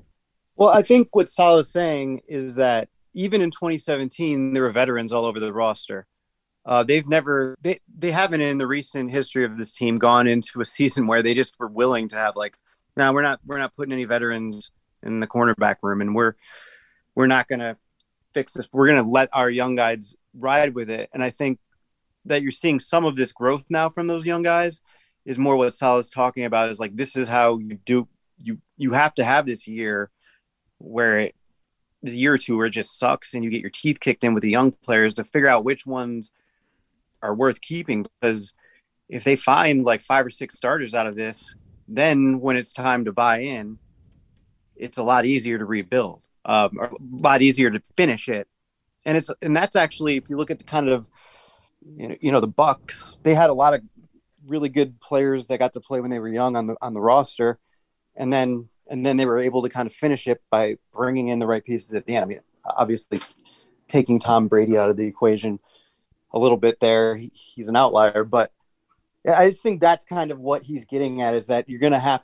Well, 0.56 0.70
I 0.70 0.84
think 0.84 1.10
what 1.16 1.28
Sal 1.28 1.58
is 1.58 1.72
saying 1.72 2.22
is 2.28 2.56
that 2.56 2.88
even 3.16 3.42
in 3.42 3.50
2017, 3.50 4.54
there 4.54 4.62
were 4.62 4.70
veterans 4.70 5.12
all 5.12 5.26
over 5.26 5.40
the 5.40 5.52
roster. 5.52 6.06
Uh, 6.64 6.84
they've 6.84 7.08
never, 7.08 7.56
they, 7.62 7.80
they 7.98 8.12
haven't 8.12 8.42
in 8.42 8.60
the 8.60 8.68
recent 8.68 9.10
history 9.10 9.44
of 9.44 9.58
this 9.58 9.74
team 9.74 9.96
gone 9.96 10.28
into 10.28 10.62
a 10.62 10.66
season 10.66 11.08
where 11.08 11.24
they 11.24 11.34
just 11.34 11.60
were 11.60 11.68
willing 11.68 12.08
to 12.10 12.16
have 12.16 12.36
like, 12.36 12.56
now 12.96 13.12
we're 13.12 13.24
not, 13.24 13.40
we're 13.46 13.58
not 13.58 13.76
putting 13.76 13.92
any 13.92 14.06
veterans 14.06 14.70
in 15.02 15.20
the 15.20 15.28
cornerback 15.28 15.78
room 15.82 16.00
and 16.00 16.14
we're, 16.14 16.36
we're 17.16 17.28
not 17.28 17.48
going 17.48 17.60
to 17.60 17.76
fix 18.34 18.54
this. 18.54 18.70
We're 18.72 18.88
going 18.88 19.04
to 19.04 19.10
let 19.10 19.30
our 19.34 19.50
young 19.50 19.76
guys 19.76 20.16
ride 20.38 20.76
with 20.76 20.92
it. 20.92 21.10
And 21.12 21.24
I 21.24 21.32
think 21.32 21.60
that 22.26 22.44
you're 22.44 22.52
seeing 22.52 22.80
some 22.80 23.04
of 23.04 23.16
this 23.16 23.32
growth 23.32 23.66
now 23.72 23.90
from 23.90 24.06
those 24.06 24.26
young 24.28 24.44
guys 24.44 24.82
is 25.26 25.38
more 25.38 25.56
what 25.56 25.74
Sal 25.74 25.98
is 25.98 26.10
talking 26.10 26.46
about 26.46 26.70
is 26.70 26.80
like 26.80 26.96
this 26.96 27.16
is 27.16 27.28
how 27.28 27.58
you 27.60 27.76
do 27.86 28.08
you 28.44 28.60
you 28.78 28.94
have 28.94 29.14
to 29.16 29.24
have 29.24 29.46
this 29.46 29.68
year 29.68 30.12
where 30.78 31.20
it, 31.20 31.36
this 32.02 32.16
year 32.16 32.34
or 32.34 32.38
two 32.38 32.58
where 32.58 32.68
it 32.68 32.72
just 32.72 33.00
sucks 33.00 33.34
and 33.34 33.44
you 33.44 33.50
get 33.50 33.62
your 33.62 33.72
teeth 33.72 34.00
kicked 34.00 34.24
in 34.24 34.34
with 34.34 34.44
the 34.44 34.50
young 34.50 34.72
players 34.72 35.14
to 35.14 35.24
figure 35.24 35.48
out 35.48 35.66
which 35.66 35.86
ones 35.86 36.32
are 37.22 37.34
worth 37.34 37.62
keeping. 37.62 38.06
Because 38.22 38.54
if 39.10 39.24
they 39.24 39.36
find 39.36 39.84
like 39.84 40.02
five 40.02 40.26
or 40.26 40.30
six 40.30 40.56
starters 40.56 40.94
out 40.94 41.08
of 41.08 41.16
this 41.16 41.56
then 41.88 42.40
when 42.40 42.58
it's 42.58 42.74
time 42.74 43.06
to 43.06 43.12
buy 43.12 43.40
in 43.40 43.78
it's 44.76 44.98
a 44.98 45.04
lot 45.04 45.26
easier 45.26 45.58
to 45.58 45.66
rebuild 45.66 46.28
um, 46.46 46.78
a 46.80 46.90
lot 47.22 47.42
easier 47.42 47.70
to 47.72 47.82
finish 47.98 48.30
it. 48.30 48.48
And 49.06 49.18
it's 49.18 49.30
and 49.42 49.56
that's 49.56 49.76
actually 49.76 50.16
if 50.16 50.30
you 50.30 50.38
look 50.38 50.52
at 50.52 50.60
the 50.60 50.64
kind 50.64 50.90
of 50.90 51.10
you 51.98 52.10
know, 52.10 52.16
you 52.22 52.32
know 52.32 52.40
the 52.40 52.48
Bucks, 52.48 53.18
they 53.24 53.34
had 53.34 53.50
a 53.50 53.54
lot 53.54 53.74
of 53.74 53.82
really 54.46 54.70
good 54.70 55.00
players 55.00 55.48
that 55.48 55.60
got 55.60 55.74
to 55.74 55.80
play 55.80 56.00
when 56.00 56.12
they 56.12 56.20
were 56.20 56.30
young 56.30 56.56
on 56.56 56.68
the 56.68 56.76
on 56.82 56.94
the 56.94 57.02
roster, 57.02 57.60
and 58.16 58.32
then 58.32 58.70
and 58.90 59.06
then 59.06 59.18
they 59.18 59.26
were 59.26 59.40
able 59.40 59.62
to 59.64 59.70
kind 59.70 59.88
of 59.88 59.94
finish 59.94 60.28
it 60.28 60.42
by 60.50 60.78
bringing 60.94 61.30
in 61.30 61.40
the 61.40 61.48
right 61.48 61.64
pieces 61.64 61.94
at 61.94 62.06
the 62.06 62.16
end. 62.16 62.24
I 62.24 62.28
mean, 62.28 62.40
obviously, 62.66 63.20
taking 63.88 64.20
Tom 64.20 64.48
Brady 64.48 64.78
out 64.78 64.90
of 64.90 64.98
the 64.98 65.06
equation 65.06 65.60
a 66.34 66.40
little 66.40 66.58
bit 66.58 66.80
there, 66.80 67.16
he, 67.16 67.32
he's 67.34 67.70
an 67.70 67.76
outlier, 67.76 68.24
but 68.24 68.52
I 69.34 69.50
just 69.50 69.64
think 69.64 69.82
that's 69.82 70.04
kind 70.04 70.32
of 70.32 70.40
what 70.40 70.64
he's 70.64 70.86
getting 70.86 71.22
at 71.22 71.34
is 71.34 71.48
that 71.48 71.68
you're 71.68 71.90
to 71.90 72.00
have 72.00 72.24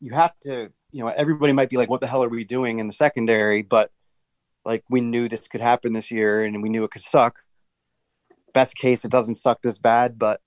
you 0.00 0.12
have 0.12 0.38
to 0.42 0.70
you 0.92 1.02
know 1.02 1.08
everybody 1.08 1.52
might 1.52 1.70
be 1.70 1.76
like, 1.76 1.90
what 1.90 2.00
the 2.00 2.06
hell 2.06 2.22
are 2.22 2.28
we 2.28 2.44
doing 2.44 2.78
in 2.78 2.86
the 2.86 2.92
secondary? 2.92 3.62
But 3.62 3.90
like 4.64 4.84
we 4.88 5.00
knew 5.00 5.28
this 5.28 5.48
could 5.48 5.60
happen 5.60 5.92
this 5.92 6.10
year, 6.10 6.44
and 6.44 6.62
we 6.62 6.68
knew 6.68 6.84
it 6.84 6.90
could 6.90 7.02
suck. 7.02 7.40
Best 8.52 8.76
case, 8.76 9.04
it 9.04 9.10
doesn't 9.10 9.34
suck 9.36 9.62
this 9.62 9.78
bad, 9.78 10.18
but 10.18 10.40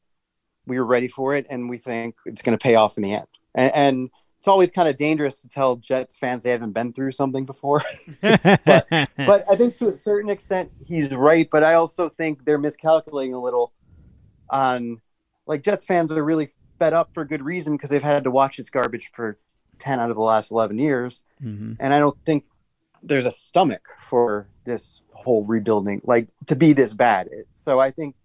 we 0.65 0.77
were 0.77 0.85
ready 0.85 1.07
for 1.07 1.35
it, 1.35 1.45
and 1.49 1.69
we 1.69 1.77
think 1.77 2.15
it's 2.25 2.41
going 2.41 2.57
to 2.57 2.61
pay 2.61 2.75
off 2.75 2.97
in 2.97 3.03
the 3.03 3.13
end. 3.13 3.27
And, 3.55 3.73
and 3.73 4.09
it's 4.37 4.47
always 4.47 4.71
kind 4.71 4.87
of 4.87 4.95
dangerous 4.95 5.41
to 5.41 5.49
tell 5.49 5.75
Jets 5.75 6.17
fans 6.17 6.43
they 6.43 6.51
haven't 6.51 6.71
been 6.71 6.93
through 6.93 7.11
something 7.11 7.45
before. 7.45 7.81
but, 8.21 8.87
but 8.89 9.45
I 9.49 9.55
think 9.57 9.75
to 9.75 9.87
a 9.87 9.91
certain 9.91 10.29
extent 10.29 10.71
he's 10.85 11.11
right. 11.13 11.49
But 11.51 11.63
I 11.63 11.73
also 11.73 12.07
think 12.07 12.45
they're 12.45 12.57
miscalculating 12.57 13.33
a 13.33 13.41
little 13.41 13.73
on 14.49 15.01
like 15.45 15.61
Jets 15.63 15.83
fans 15.83 16.11
are 16.11 16.23
really 16.23 16.49
fed 16.77 16.93
up 16.93 17.13
for 17.13 17.25
good 17.25 17.43
reason 17.43 17.75
because 17.75 17.89
they've 17.89 18.01
had 18.01 18.23
to 18.23 18.31
watch 18.31 18.55
this 18.55 18.69
garbage 18.69 19.11
for 19.13 19.37
10 19.79 19.99
out 19.99 20.09
of 20.09 20.15
the 20.15 20.23
last 20.23 20.51
11 20.51 20.79
years. 20.79 21.21
Mm-hmm. 21.43 21.73
And 21.79 21.93
I 21.93 21.99
don't 21.99 22.17
think 22.25 22.45
there's 23.03 23.25
a 23.25 23.31
stomach 23.31 23.89
for 23.99 24.47
this 24.63 25.01
whole 25.11 25.43
rebuilding, 25.43 26.01
like 26.05 26.29
to 26.45 26.55
be 26.55 26.71
this 26.71 26.93
bad. 26.93 27.29
So 27.53 27.79
I 27.79 27.91
think 27.91 28.15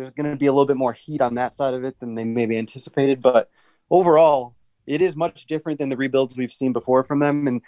there's 0.00 0.14
going 0.14 0.30
to 0.30 0.36
be 0.36 0.46
a 0.46 0.52
little 0.52 0.66
bit 0.66 0.76
more 0.76 0.92
heat 0.92 1.20
on 1.20 1.34
that 1.34 1.54
side 1.54 1.74
of 1.74 1.84
it 1.84 1.98
than 2.00 2.14
they 2.14 2.24
maybe 2.24 2.56
anticipated. 2.56 3.20
But 3.20 3.50
overall, 3.90 4.54
it 4.86 5.02
is 5.02 5.14
much 5.14 5.46
different 5.46 5.78
than 5.78 5.88
the 5.88 5.96
rebuilds 5.96 6.36
we've 6.36 6.52
seen 6.52 6.72
before 6.72 7.04
from 7.04 7.18
them. 7.18 7.46
And 7.46 7.62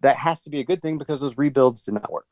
that 0.00 0.16
has 0.16 0.40
to 0.42 0.50
be 0.50 0.60
a 0.60 0.64
good 0.64 0.82
thing 0.82 0.98
because 0.98 1.20
those 1.20 1.38
rebuilds 1.38 1.82
did 1.82 1.94
not 1.94 2.10
work. 2.10 2.26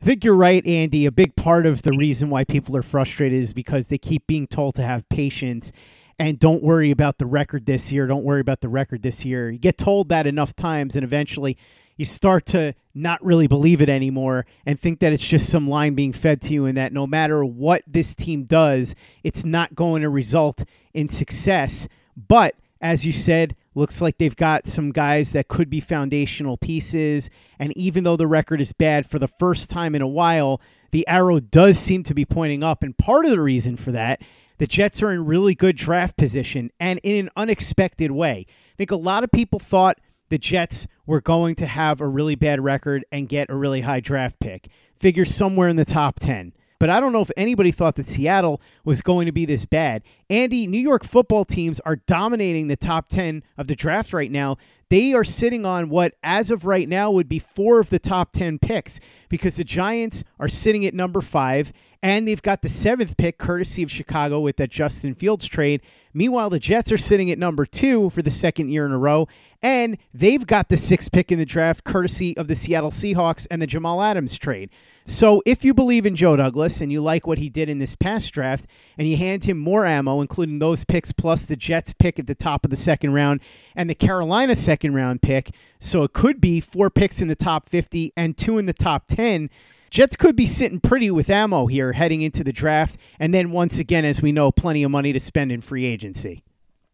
I 0.00 0.04
think 0.04 0.24
you're 0.24 0.36
right, 0.36 0.66
Andy. 0.66 1.04
A 1.04 1.12
big 1.12 1.36
part 1.36 1.66
of 1.66 1.82
the 1.82 1.92
reason 1.92 2.30
why 2.30 2.44
people 2.44 2.76
are 2.76 2.82
frustrated 2.82 3.42
is 3.42 3.52
because 3.52 3.88
they 3.88 3.98
keep 3.98 4.26
being 4.26 4.46
told 4.46 4.76
to 4.76 4.82
have 4.82 5.06
patience 5.08 5.72
and 6.18 6.38
don't 6.38 6.62
worry 6.62 6.90
about 6.90 7.18
the 7.18 7.26
record 7.26 7.66
this 7.66 7.90
year. 7.90 8.06
Don't 8.06 8.24
worry 8.24 8.40
about 8.40 8.60
the 8.60 8.68
record 8.68 9.02
this 9.02 9.24
year. 9.24 9.50
You 9.50 9.58
get 9.58 9.78
told 9.78 10.10
that 10.10 10.26
enough 10.26 10.54
times, 10.54 10.94
and 10.94 11.02
eventually 11.02 11.56
you 12.00 12.06
start 12.06 12.46
to 12.46 12.74
not 12.94 13.22
really 13.22 13.46
believe 13.46 13.82
it 13.82 13.90
anymore 13.90 14.46
and 14.64 14.80
think 14.80 15.00
that 15.00 15.12
it's 15.12 15.26
just 15.26 15.50
some 15.50 15.68
line 15.68 15.94
being 15.94 16.14
fed 16.14 16.40
to 16.40 16.54
you, 16.54 16.64
and 16.64 16.78
that 16.78 16.94
no 16.94 17.06
matter 17.06 17.44
what 17.44 17.82
this 17.86 18.14
team 18.14 18.44
does, 18.44 18.94
it's 19.22 19.44
not 19.44 19.74
going 19.74 20.00
to 20.00 20.08
result 20.08 20.64
in 20.94 21.10
success. 21.10 21.86
But 22.16 22.54
as 22.80 23.04
you 23.04 23.12
said, 23.12 23.54
looks 23.74 24.00
like 24.00 24.16
they've 24.16 24.34
got 24.34 24.66
some 24.66 24.92
guys 24.92 25.32
that 25.32 25.48
could 25.48 25.68
be 25.68 25.78
foundational 25.78 26.56
pieces. 26.56 27.28
And 27.58 27.76
even 27.76 28.02
though 28.02 28.16
the 28.16 28.26
record 28.26 28.62
is 28.62 28.72
bad 28.72 29.04
for 29.04 29.18
the 29.18 29.28
first 29.28 29.68
time 29.68 29.94
in 29.94 30.02
a 30.02 30.08
while, 30.08 30.60
the 30.92 31.06
arrow 31.06 31.38
does 31.38 31.78
seem 31.78 32.02
to 32.04 32.14
be 32.14 32.24
pointing 32.24 32.62
up. 32.62 32.82
And 32.82 32.96
part 32.96 33.26
of 33.26 33.30
the 33.30 33.42
reason 33.42 33.76
for 33.76 33.92
that, 33.92 34.22
the 34.56 34.66
Jets 34.66 35.02
are 35.02 35.12
in 35.12 35.26
really 35.26 35.54
good 35.54 35.76
draft 35.76 36.16
position 36.16 36.70
and 36.80 36.98
in 37.02 37.26
an 37.26 37.30
unexpected 37.36 38.10
way. 38.10 38.46
I 38.48 38.76
think 38.76 38.90
a 38.90 38.96
lot 38.96 39.22
of 39.22 39.30
people 39.30 39.58
thought 39.58 39.98
the 40.30 40.38
Jets 40.38 40.86
were 41.06 41.20
going 41.20 41.54
to 41.56 41.66
have 41.66 42.00
a 42.00 42.08
really 42.08 42.34
bad 42.34 42.64
record 42.64 43.04
and 43.12 43.28
get 43.28 43.50
a 43.50 43.54
really 43.54 43.82
high 43.82 44.00
draft 44.00 44.40
pick. 44.40 44.68
Figure 44.98 45.24
somewhere 45.24 45.68
in 45.68 45.76
the 45.76 45.84
top 45.84 46.18
10 46.18 46.52
but 46.80 46.88
I 46.88 46.98
don't 46.98 47.12
know 47.12 47.20
if 47.20 47.30
anybody 47.36 47.70
thought 47.70 47.96
that 47.96 48.06
Seattle 48.06 48.60
was 48.84 49.02
going 49.02 49.26
to 49.26 49.32
be 49.32 49.44
this 49.44 49.66
bad. 49.66 50.02
Andy, 50.30 50.66
New 50.66 50.80
York 50.80 51.04
football 51.04 51.44
teams 51.44 51.78
are 51.80 51.96
dominating 51.96 52.68
the 52.68 52.76
top 52.76 53.08
10 53.08 53.44
of 53.58 53.68
the 53.68 53.76
draft 53.76 54.14
right 54.14 54.30
now. 54.30 54.56
They 54.88 55.12
are 55.12 55.22
sitting 55.22 55.66
on 55.66 55.90
what, 55.90 56.14
as 56.22 56.50
of 56.50 56.64
right 56.64 56.88
now, 56.88 57.10
would 57.10 57.28
be 57.28 57.38
four 57.38 57.80
of 57.80 57.90
the 57.90 57.98
top 57.98 58.32
10 58.32 58.58
picks 58.58 58.98
because 59.28 59.56
the 59.56 59.62
Giants 59.62 60.24
are 60.40 60.48
sitting 60.48 60.86
at 60.86 60.94
number 60.94 61.20
five 61.20 61.70
and 62.02 62.26
they've 62.26 62.40
got 62.40 62.62
the 62.62 62.68
seventh 62.68 63.16
pick, 63.16 63.38
courtesy 63.38 63.82
of 63.82 63.90
Chicago, 63.90 64.40
with 64.40 64.56
that 64.56 64.70
Justin 64.70 65.14
Fields 65.14 65.46
trade. 65.46 65.82
Meanwhile, 66.14 66.50
the 66.50 66.58
Jets 66.58 66.90
are 66.90 66.98
sitting 66.98 67.30
at 67.30 67.38
number 67.38 67.66
two 67.66 68.10
for 68.10 68.22
the 68.22 68.30
second 68.30 68.70
year 68.70 68.86
in 68.86 68.92
a 68.92 68.98
row, 68.98 69.28
and 69.62 69.98
they've 70.14 70.46
got 70.46 70.70
the 70.70 70.76
sixth 70.76 71.12
pick 71.12 71.30
in 71.30 71.38
the 71.38 71.44
draft, 71.44 71.84
courtesy 71.84 72.36
of 72.36 72.48
the 72.48 72.54
Seattle 72.54 72.90
Seahawks 72.90 73.46
and 73.50 73.60
the 73.60 73.66
Jamal 73.66 74.02
Adams 74.02 74.38
trade. 74.38 74.70
So, 75.04 75.42
if 75.44 75.64
you 75.64 75.74
believe 75.74 76.06
in 76.06 76.16
Joe 76.16 76.36
Douglas 76.36 76.80
and 76.80 76.90
you 76.90 77.02
like 77.02 77.26
what 77.26 77.38
he 77.38 77.48
did 77.48 77.68
in 77.68 77.78
this 77.78 77.96
past 77.96 78.32
draft, 78.32 78.66
and 78.96 79.06
you 79.06 79.16
hand 79.16 79.44
him 79.44 79.58
more 79.58 79.84
ammo, 79.84 80.20
including 80.20 80.58
those 80.58 80.84
picks 80.84 81.12
plus 81.12 81.46
the 81.46 81.56
Jets 81.56 81.92
pick 81.92 82.18
at 82.18 82.26
the 82.26 82.34
top 82.34 82.64
of 82.64 82.70
the 82.70 82.76
second 82.76 83.12
round 83.12 83.40
and 83.74 83.90
the 83.90 83.94
Carolina 83.94 84.54
second 84.54 84.94
round 84.94 85.22
pick, 85.22 85.54
so 85.78 86.02
it 86.02 86.12
could 86.12 86.40
be 86.40 86.60
four 86.60 86.90
picks 86.90 87.20
in 87.20 87.28
the 87.28 87.34
top 87.34 87.68
50 87.68 88.12
and 88.16 88.36
two 88.36 88.58
in 88.58 88.66
the 88.66 88.72
top 88.72 89.06
10. 89.06 89.50
Jets 89.90 90.14
could 90.14 90.36
be 90.36 90.46
sitting 90.46 90.78
pretty 90.78 91.10
with 91.10 91.28
ammo 91.28 91.66
here 91.66 91.92
heading 91.92 92.22
into 92.22 92.44
the 92.44 92.52
draft, 92.52 92.96
and 93.18 93.34
then 93.34 93.50
once 93.50 93.80
again, 93.80 94.04
as 94.04 94.22
we 94.22 94.30
know, 94.30 94.52
plenty 94.52 94.84
of 94.84 94.90
money 94.90 95.12
to 95.12 95.18
spend 95.18 95.50
in 95.50 95.60
free 95.60 95.84
agency. 95.84 96.44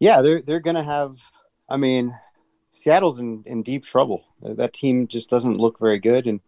Yeah, 0.00 0.22
they're 0.22 0.40
they're 0.40 0.61
gonna 0.61 0.82
have. 0.82 1.18
I 1.68 1.76
mean, 1.76 2.16
Seattle's 2.70 3.20
in, 3.20 3.42
in 3.46 3.62
deep 3.62 3.85
trouble. 3.85 4.24
That 4.40 4.72
team 4.72 5.09
just 5.09 5.28
doesn't 5.28 5.59
look 5.59 5.78
very 5.78 5.98
good, 5.98 6.26
and 6.26 6.40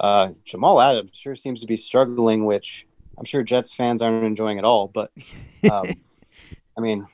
uh, 0.00 0.32
Jamal 0.44 0.80
Adams 0.80 1.12
sure 1.14 1.36
seems 1.36 1.60
to 1.60 1.66
be 1.66 1.76
struggling, 1.76 2.46
which 2.46 2.86
I'm 3.16 3.24
sure 3.24 3.42
Jets 3.44 3.72
fans 3.72 4.02
aren't 4.02 4.24
enjoying 4.24 4.58
at 4.58 4.64
all. 4.64 4.88
But 4.88 5.12
um, 5.70 5.86
I 6.76 6.80
mean, 6.80 7.06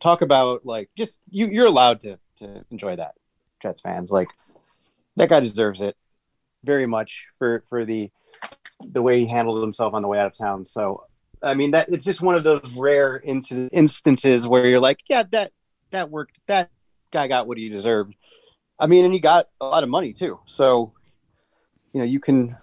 talk 0.00 0.22
about 0.22 0.64
like 0.64 0.88
just 0.96 1.20
you 1.28 1.48
you're 1.48 1.66
allowed 1.66 2.00
to 2.00 2.18
to 2.38 2.64
enjoy 2.70 2.96
that, 2.96 3.14
Jets 3.60 3.82
fans. 3.82 4.10
Like 4.10 4.28
that 5.16 5.28
guy 5.28 5.40
deserves 5.40 5.82
it 5.82 5.96
very 6.64 6.86
much 6.86 7.26
for 7.38 7.64
for 7.68 7.84
the 7.84 8.10
the 8.92 9.02
way 9.02 9.20
he 9.20 9.26
handled 9.26 9.60
himself 9.60 9.94
on 9.94 10.02
the 10.02 10.08
way 10.08 10.18
out 10.18 10.26
of 10.26 10.36
town. 10.36 10.64
So 10.64 11.04
I 11.42 11.54
mean 11.54 11.72
that 11.72 11.88
it's 11.88 12.04
just 12.04 12.22
one 12.22 12.34
of 12.34 12.42
those 12.42 12.72
rare 12.74 13.22
instances 13.24 14.46
where 14.46 14.66
you're 14.66 14.80
like, 14.80 15.00
yeah, 15.08 15.24
that 15.32 15.52
that 15.90 16.10
worked. 16.10 16.40
That 16.46 16.70
guy 17.10 17.28
got 17.28 17.46
what 17.46 17.58
he 17.58 17.68
deserved. 17.68 18.14
I 18.78 18.86
mean, 18.86 19.04
and 19.04 19.12
he 19.12 19.20
got 19.20 19.48
a 19.60 19.66
lot 19.66 19.82
of 19.82 19.90
money 19.90 20.12
too. 20.12 20.40
So 20.46 20.92
you 21.92 22.00
know 22.00 22.06
you 22.06 22.20
can 22.20 22.56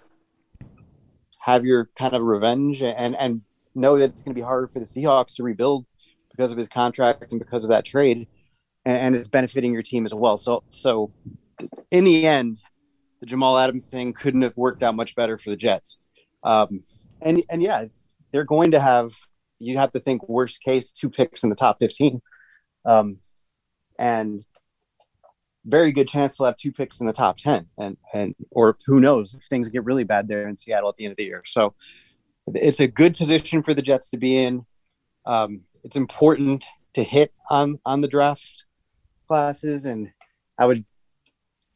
have 1.38 1.64
your 1.64 1.88
kind 1.96 2.14
of 2.14 2.22
revenge 2.22 2.82
and 2.82 3.16
and 3.16 3.42
know 3.74 3.98
that 3.98 4.10
it's 4.10 4.22
going 4.22 4.34
to 4.34 4.38
be 4.38 4.44
harder 4.44 4.66
for 4.66 4.80
the 4.80 4.86
Seahawks 4.86 5.36
to 5.36 5.42
rebuild 5.42 5.86
because 6.30 6.50
of 6.52 6.58
his 6.58 6.68
contract 6.68 7.30
and 7.30 7.38
because 7.38 7.64
of 7.64 7.70
that 7.70 7.84
trade, 7.84 8.26
and, 8.84 8.96
and 8.96 9.16
it's 9.16 9.28
benefiting 9.28 9.72
your 9.72 9.82
team 9.82 10.04
as 10.04 10.14
well. 10.14 10.36
So 10.36 10.62
so 10.70 11.12
in 11.90 12.04
the 12.04 12.26
end, 12.26 12.58
the 13.20 13.26
Jamal 13.26 13.58
Adams 13.58 13.86
thing 13.86 14.12
couldn't 14.12 14.42
have 14.42 14.56
worked 14.56 14.82
out 14.82 14.94
much 14.94 15.14
better 15.14 15.38
for 15.38 15.50
the 15.50 15.56
Jets. 15.56 15.98
Um, 16.44 16.80
and 17.20 17.42
and 17.50 17.62
yeah, 17.62 17.86
they're 18.32 18.44
going 18.44 18.72
to 18.72 18.80
have 18.80 19.12
you 19.58 19.78
have 19.78 19.92
to 19.92 20.00
think 20.00 20.28
worst 20.28 20.62
case 20.62 20.92
two 20.92 21.10
picks 21.10 21.42
in 21.42 21.50
the 21.50 21.56
top 21.56 21.78
fifteen, 21.78 22.22
um, 22.84 23.18
and 23.98 24.44
very 25.68 25.92
good 25.92 26.08
chance 26.08 26.36
they'll 26.36 26.46
have 26.46 26.56
two 26.56 26.72
picks 26.72 27.00
in 27.00 27.06
the 27.06 27.12
top 27.12 27.36
10 27.36 27.66
and 27.78 27.96
and 28.14 28.34
or 28.50 28.76
who 28.86 29.00
knows 29.00 29.34
if 29.34 29.44
things 29.44 29.68
get 29.68 29.84
really 29.84 30.04
bad 30.04 30.26
there 30.26 30.48
in 30.48 30.56
seattle 30.56 30.88
at 30.88 30.96
the 30.96 31.04
end 31.04 31.12
of 31.12 31.18
the 31.18 31.24
year. 31.24 31.42
So 31.44 31.74
it's 32.54 32.80
a 32.80 32.86
good 32.86 33.16
position 33.16 33.62
for 33.62 33.74
the 33.74 33.82
jets 33.82 34.10
to 34.10 34.16
be 34.16 34.38
in. 34.38 34.64
Um, 35.26 35.60
it's 35.84 35.96
important 35.96 36.64
to 36.94 37.02
hit 37.02 37.32
on 37.50 37.78
on 37.84 38.00
the 38.00 38.08
draft 38.08 38.64
classes. 39.26 39.84
And 39.84 40.10
i 40.58 40.66
would 40.66 40.84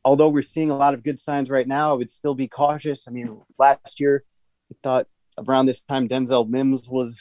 although 0.04 0.28
we're 0.28 0.42
seeing 0.42 0.70
a 0.70 0.76
lot 0.76 0.94
of 0.94 1.02
good 1.02 1.18
signs 1.18 1.50
right 1.50 1.68
now 1.68 1.90
i 1.90 1.94
would 1.94 2.10
still 2.10 2.34
be 2.34 2.48
cautious 2.48 3.06
i 3.06 3.10
mean 3.10 3.40
last 3.58 4.00
year 4.00 4.24
we 4.68 4.76
thought 4.82 5.06
around 5.38 5.66
this 5.66 5.80
time 5.80 6.08
denzel 6.08 6.48
mims 6.48 6.88
was 6.88 7.20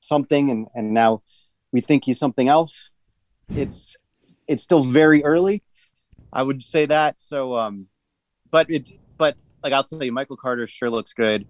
something 0.00 0.50
and 0.50 0.66
and 0.74 0.92
now 0.92 1.22
we 1.72 1.80
think 1.80 2.04
he's 2.04 2.18
something 2.18 2.48
else 2.48 2.90
it's 3.50 3.96
it's 4.46 4.62
still 4.62 4.82
very 4.82 5.24
early 5.24 5.62
I 6.36 6.42
would 6.42 6.62
say 6.62 6.84
that. 6.86 7.18
So, 7.18 7.56
um, 7.56 7.86
but 8.50 8.70
it, 8.70 8.90
but 9.16 9.36
like 9.62 9.72
I'll 9.72 9.86
you, 9.90 10.12
Michael 10.12 10.36
Carter 10.36 10.66
sure 10.66 10.90
looks 10.90 11.14
good. 11.14 11.46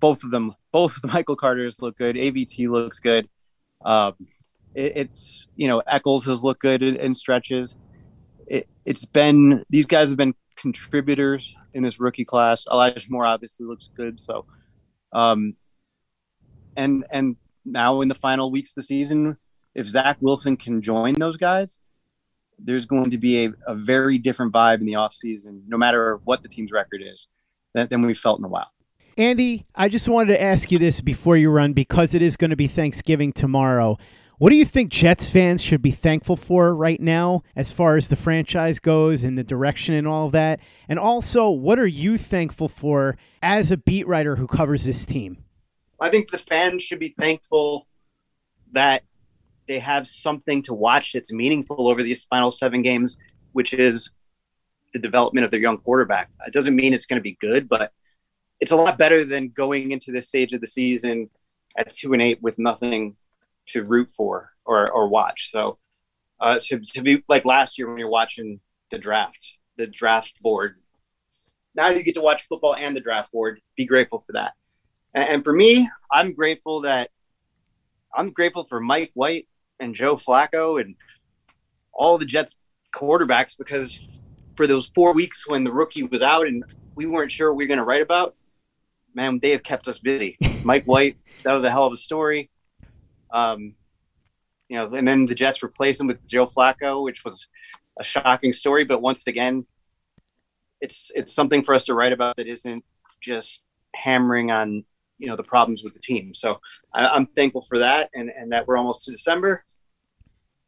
Both 0.00 0.24
of 0.24 0.32
them, 0.32 0.54
both 0.72 0.96
of 0.96 1.02
the 1.02 1.08
Michael 1.14 1.36
Carters 1.36 1.80
look 1.80 1.96
good. 1.96 2.16
AVT 2.16 2.68
looks 2.68 2.98
good. 2.98 3.28
Um, 3.84 4.14
it, 4.74 4.96
it's 4.96 5.46
you 5.56 5.68
know 5.68 5.82
Echols 5.86 6.24
has 6.26 6.42
looked 6.42 6.62
good 6.62 6.82
in, 6.82 6.96
in 6.96 7.14
stretches. 7.14 7.76
It, 8.48 8.66
it's 8.84 9.04
been 9.04 9.64
these 9.70 9.86
guys 9.86 10.08
have 10.08 10.18
been 10.18 10.34
contributors 10.56 11.54
in 11.74 11.82
this 11.82 12.00
rookie 12.00 12.24
class. 12.24 12.66
Elijah 12.70 13.06
Moore 13.10 13.26
obviously 13.26 13.66
looks 13.66 13.90
good. 13.94 14.18
So, 14.18 14.46
um, 15.12 15.54
and 16.76 17.04
and 17.12 17.36
now 17.64 18.00
in 18.00 18.08
the 18.08 18.14
final 18.14 18.50
weeks 18.50 18.70
of 18.70 18.76
the 18.76 18.82
season, 18.82 19.36
if 19.74 19.86
Zach 19.86 20.16
Wilson 20.20 20.56
can 20.56 20.82
join 20.82 21.14
those 21.14 21.36
guys, 21.36 21.78
there's 22.58 22.86
going 22.86 23.10
to 23.10 23.18
be 23.18 23.44
a, 23.44 23.52
a 23.66 23.74
very 23.74 24.18
different 24.18 24.52
vibe 24.52 24.80
in 24.80 24.86
the 24.86 24.94
offseason, 24.94 25.62
no 25.68 25.76
matter 25.76 26.20
what 26.24 26.42
the 26.42 26.48
team's 26.48 26.72
record 26.72 27.02
is, 27.04 27.28
than, 27.74 27.88
than 27.88 28.02
we've 28.02 28.18
felt 28.18 28.38
in 28.38 28.44
a 28.44 28.48
while. 28.48 28.70
Andy, 29.16 29.64
I 29.74 29.88
just 29.88 30.08
wanted 30.08 30.34
to 30.34 30.42
ask 30.42 30.70
you 30.70 30.78
this 30.78 31.00
before 31.00 31.36
you 31.36 31.50
run 31.50 31.72
because 31.72 32.14
it 32.14 32.22
is 32.22 32.36
going 32.36 32.50
to 32.50 32.56
be 32.56 32.68
Thanksgiving 32.68 33.32
tomorrow. 33.32 33.98
What 34.38 34.50
do 34.50 34.56
you 34.56 34.64
think 34.64 34.92
Jets 34.92 35.28
fans 35.28 35.64
should 35.64 35.82
be 35.82 35.90
thankful 35.90 36.36
for 36.36 36.72
right 36.72 37.00
now 37.00 37.42
as 37.56 37.72
far 37.72 37.96
as 37.96 38.06
the 38.06 38.14
franchise 38.14 38.78
goes 38.78 39.24
and 39.24 39.36
the 39.36 39.42
direction 39.42 39.96
and 39.96 40.06
all 40.06 40.26
of 40.26 40.32
that? 40.32 40.60
And 40.88 40.96
also, 40.96 41.50
what 41.50 41.80
are 41.80 41.88
you 41.88 42.16
thankful 42.16 42.68
for 42.68 43.18
as 43.42 43.72
a 43.72 43.76
beat 43.76 44.06
writer 44.06 44.36
who 44.36 44.46
covers 44.46 44.84
this 44.84 45.04
team? 45.04 45.38
I 46.00 46.08
think 46.08 46.30
the 46.30 46.38
fans 46.38 46.84
should 46.84 47.00
be 47.00 47.12
thankful 47.18 47.88
that 48.70 49.02
they 49.66 49.80
have 49.80 50.06
something 50.06 50.62
to 50.62 50.72
watch 50.72 51.14
that's 51.14 51.32
meaningful 51.32 51.88
over 51.88 52.04
these 52.04 52.22
final 52.22 52.52
seven 52.52 52.82
games, 52.82 53.18
which 53.54 53.74
is 53.74 54.08
the 54.92 55.00
development 55.00 55.46
of 55.46 55.50
their 55.50 55.58
young 55.58 55.78
quarterback. 55.78 56.30
It 56.46 56.52
doesn't 56.52 56.76
mean 56.76 56.94
it's 56.94 57.06
going 57.06 57.18
to 57.18 57.24
be 57.24 57.36
good, 57.40 57.68
but 57.68 57.92
it's 58.60 58.70
a 58.70 58.76
lot 58.76 58.98
better 58.98 59.24
than 59.24 59.48
going 59.48 59.90
into 59.90 60.12
this 60.12 60.28
stage 60.28 60.52
of 60.52 60.60
the 60.60 60.68
season 60.68 61.28
at 61.76 61.90
two 61.90 62.12
and 62.12 62.22
eight 62.22 62.40
with 62.40 62.56
nothing 62.56 63.16
to 63.68 63.84
root 63.84 64.08
for 64.16 64.50
or, 64.64 64.90
or 64.90 65.08
watch. 65.08 65.50
So 65.50 65.78
uh, 66.40 66.58
to, 66.66 66.80
to 66.80 67.02
be 67.02 67.22
like 67.28 67.44
last 67.44 67.78
year 67.78 67.88
when 67.88 67.98
you're 67.98 68.08
watching 68.08 68.60
the 68.90 68.98
draft, 68.98 69.54
the 69.76 69.86
draft 69.86 70.40
board. 70.42 70.76
Now 71.74 71.90
you 71.90 72.02
get 72.02 72.14
to 72.14 72.20
watch 72.20 72.46
football 72.48 72.74
and 72.74 72.96
the 72.96 73.00
draft 73.00 73.32
board. 73.32 73.60
Be 73.76 73.86
grateful 73.86 74.20
for 74.20 74.32
that. 74.32 74.52
And, 75.14 75.28
and 75.28 75.44
for 75.44 75.52
me, 75.52 75.88
I'm 76.10 76.32
grateful 76.32 76.82
that 76.82 77.10
I'm 78.14 78.30
grateful 78.30 78.64
for 78.64 78.80
Mike 78.80 79.10
White 79.14 79.48
and 79.80 79.94
Joe 79.94 80.16
Flacco 80.16 80.80
and 80.80 80.96
all 81.92 82.18
the 82.18 82.24
Jets 82.24 82.56
quarterbacks 82.94 83.56
because 83.56 83.98
for 84.54 84.66
those 84.66 84.90
four 84.94 85.12
weeks 85.12 85.46
when 85.46 85.62
the 85.64 85.72
rookie 85.72 86.02
was 86.02 86.22
out 86.22 86.46
and 86.46 86.64
we 86.94 87.06
weren't 87.06 87.30
sure 87.30 87.52
what 87.52 87.58
we 87.58 87.64
were 87.64 87.68
going 87.68 87.78
to 87.78 87.84
write 87.84 88.02
about, 88.02 88.34
man, 89.14 89.38
they 89.40 89.50
have 89.50 89.62
kept 89.62 89.86
us 89.88 89.98
busy. 89.98 90.36
Mike 90.64 90.84
White, 90.84 91.16
that 91.42 91.52
was 91.52 91.64
a 91.64 91.70
hell 91.70 91.84
of 91.84 91.92
a 91.92 91.96
story. 91.96 92.50
Um, 93.32 93.74
you 94.68 94.76
know, 94.76 94.92
and 94.94 95.06
then 95.06 95.26
the 95.26 95.34
Jets 95.34 95.62
replaced 95.62 96.00
him 96.00 96.06
with 96.06 96.26
Joe 96.26 96.46
Flacco, 96.46 97.02
which 97.02 97.24
was 97.24 97.48
a 97.98 98.04
shocking 98.04 98.52
story. 98.52 98.84
But 98.84 99.00
once 99.00 99.26
again, 99.26 99.66
it's 100.80 101.10
it's 101.14 101.32
something 101.32 101.62
for 101.62 101.74
us 101.74 101.86
to 101.86 101.94
write 101.94 102.12
about 102.12 102.36
that 102.36 102.46
isn't 102.46 102.84
just 103.20 103.62
hammering 103.94 104.50
on 104.50 104.84
you 105.18 105.26
know 105.26 105.36
the 105.36 105.42
problems 105.42 105.82
with 105.82 105.94
the 105.94 106.00
team. 106.00 106.34
So 106.34 106.60
I, 106.94 107.16
am 107.16 107.26
thankful 107.26 107.62
for 107.62 107.78
that, 107.78 108.10
and 108.14 108.30
and 108.30 108.52
that 108.52 108.66
we're 108.66 108.76
almost 108.76 109.04
to 109.06 109.10
December, 109.10 109.64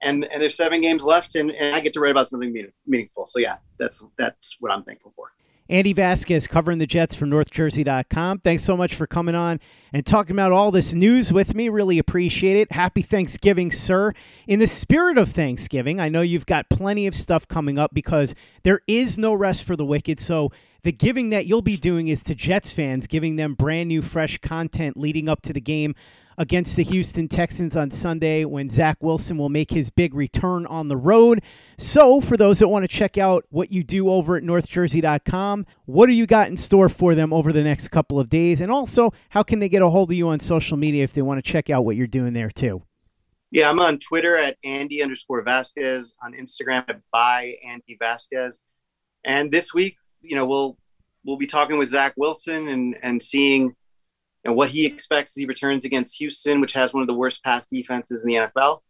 and 0.03 0.25
and 0.25 0.43
there's 0.43 0.57
seven 0.57 0.81
games 0.81 1.03
left, 1.03 1.35
and, 1.37 1.51
and 1.51 1.75
I 1.75 1.81
get 1.81 1.93
to 1.95 2.01
write 2.01 2.11
about 2.11 2.29
something 2.29 2.55
meaningful. 2.87 3.27
So 3.27 3.39
yeah, 3.39 3.57
that's 3.79 4.03
that's 4.19 4.57
what 4.61 4.73
I'm 4.73 4.83
thankful 4.83 5.13
for. 5.15 5.33
Andy 5.71 5.93
Vasquez 5.93 6.49
covering 6.49 6.79
the 6.79 6.87
Jets 6.87 7.15
from 7.15 7.31
NorthJersey.com. 7.31 8.41
Thanks 8.41 8.65
so 8.65 8.77
much 8.77 8.97
for 8.97 9.07
coming 9.07 9.37
on 9.37 9.61
and 9.93 10.05
talking 10.05 10.35
about 10.35 10.51
all 10.51 10.73
this 10.73 10.95
news 10.95 11.33
with 11.33 11.55
me. 11.55 11.69
Really 11.69 12.01
appreciate 12.01 12.57
it. 12.57 12.73
Happy 12.73 13.03
Thanksgiving, 13.03 13.71
sir. 13.71 14.13
In 14.49 14.59
the 14.59 14.67
spirit 14.67 15.17
of 15.17 15.31
Thanksgiving, 15.31 16.01
I 16.01 16.09
know 16.09 16.23
you've 16.23 16.45
got 16.45 16.69
plenty 16.71 17.07
of 17.07 17.15
stuff 17.15 17.47
coming 17.47 17.79
up 17.79 17.95
because 17.95 18.35
there 18.65 18.81
is 18.89 19.17
no 19.17 19.33
rest 19.33 19.63
for 19.63 19.77
the 19.77 19.85
wicked. 19.85 20.19
So 20.19 20.51
the 20.83 20.91
giving 20.91 21.31
that 21.31 21.47
you'll 21.47 21.63
be 21.63 21.77
doing 21.77 22.09
is 22.09 22.25
to 22.25 22.35
Jets 22.35 22.73
fans, 22.73 23.07
giving 23.07 23.37
them 23.37 23.55
brand 23.55 23.91
new, 23.91 24.03
fresh 24.03 24.39
content 24.39 24.97
leading 24.97 25.29
up 25.29 25.41
to 25.43 25.53
the 25.53 25.61
game 25.61 25.95
against 26.41 26.75
the 26.75 26.83
Houston 26.83 27.29
Texans 27.29 27.77
on 27.77 27.91
Sunday 27.91 28.47
when 28.47 28.71
Zach 28.71 28.97
Wilson 29.03 29.37
will 29.37 29.51
make 29.51 29.71
his 29.71 29.91
big 29.91 30.15
return 30.15 30.65
on 30.67 30.89
the 30.89 30.97
road. 30.97 31.43
So, 31.77 32.23
for 32.23 32.39
those 32.39 32.61
that 32.61 32.69
want 32.69 32.83
to 32.83 32.89
check 32.89 33.19
out 33.19 33.45
what 33.51 33.71
you 33.71 33.85
do 33.85 34.11
over 34.11 34.37
at 34.37 34.43
northjersey.com, 34.43 35.67
what 35.85 36.07
do 36.07 36.15
you 36.15 36.27
got 36.27 36.49
in 36.49 36.57
store 36.57 36.89
for 36.89 37.15
them 37.15 37.35
over 37.35 37.53
the 37.53 37.63
next 37.63 37.89
couple 37.89 38.19
of 38.19 38.31
days? 38.31 38.63
And 38.63 38.73
also, 38.73 39.13
how 39.29 39.43
can 39.43 39.59
they 39.59 39.69
get 39.69 39.83
a 39.83 39.91
hold 39.91 40.11
of 40.11 40.17
you 40.17 40.29
on 40.31 40.41
social 40.41 40.79
media 40.79 41.05
if 41.05 41.13
they 41.13 41.21
want 41.21 41.45
to 41.45 41.53
check 41.53 41.69
out 41.69 41.85
what 41.85 41.97
you're 41.97 42.07
doing 42.07 42.33
there 42.33 42.51
too? 42.51 42.83
Yeah, 43.51 43.69
I'm 43.69 43.79
on 43.79 43.99
Twitter 43.99 44.35
at 44.37 44.57
Andy 44.65 45.03
underscore 45.03 45.43
Vasquez, 45.43 46.15
on 46.25 46.33
Instagram 46.33 46.89
at 46.89 47.03
by 47.13 47.57
Andy 47.63 47.99
Vasquez. 48.01 48.61
And 49.25 49.51
this 49.51 49.75
week, 49.75 49.97
you 50.23 50.37
know, 50.37 50.47
we'll 50.47 50.79
we'll 51.23 51.37
be 51.37 51.47
talking 51.47 51.77
with 51.77 51.91
Zach 51.91 52.15
Wilson 52.17 52.67
and 52.69 52.97
and 53.03 53.23
seeing 53.23 53.77
know, 54.49 54.55
what 54.55 54.71
he 54.71 54.87
expects 54.87 55.33
as 55.33 55.37
he 55.37 55.47
returns 55.47 55.85
against 55.85 56.17
Houston, 56.19 56.61
which 56.61 56.73
has 56.73 56.93
one 56.93 57.03
of 57.03 57.07
the 57.07 57.15
worst 57.15 57.45
pass 57.45 57.67
defenses 57.67 58.23
in 58.23 58.29
the 58.29 58.37
NFL, 58.37 58.81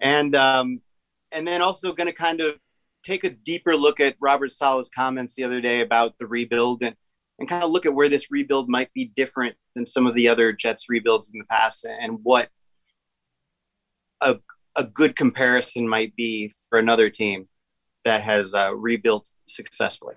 and 0.00 0.34
um, 0.36 0.80
and 1.32 1.46
then 1.46 1.62
also 1.62 1.92
going 1.92 2.06
to 2.06 2.12
kind 2.12 2.40
of 2.40 2.60
take 3.02 3.24
a 3.24 3.30
deeper 3.30 3.76
look 3.76 4.00
at 4.00 4.16
Robert 4.20 4.52
Saleh's 4.52 4.88
comments 4.88 5.34
the 5.34 5.44
other 5.44 5.60
day 5.60 5.80
about 5.80 6.14
the 6.18 6.26
rebuild 6.26 6.82
and 6.82 6.96
and 7.38 7.48
kind 7.48 7.64
of 7.64 7.70
look 7.70 7.84
at 7.84 7.94
where 7.94 8.08
this 8.08 8.30
rebuild 8.30 8.68
might 8.68 8.92
be 8.92 9.06
different 9.16 9.56
than 9.74 9.84
some 9.84 10.06
of 10.06 10.14
the 10.14 10.28
other 10.28 10.52
Jets 10.52 10.88
rebuilds 10.88 11.32
in 11.32 11.38
the 11.38 11.46
past 11.46 11.84
and 11.84 12.18
what 12.22 12.48
a 14.20 14.36
a 14.76 14.84
good 14.84 15.16
comparison 15.16 15.88
might 15.88 16.14
be 16.16 16.52
for 16.68 16.78
another 16.78 17.10
team 17.10 17.48
that 18.04 18.22
has 18.22 18.54
uh, 18.54 18.74
rebuilt 18.74 19.28
successfully. 19.46 20.14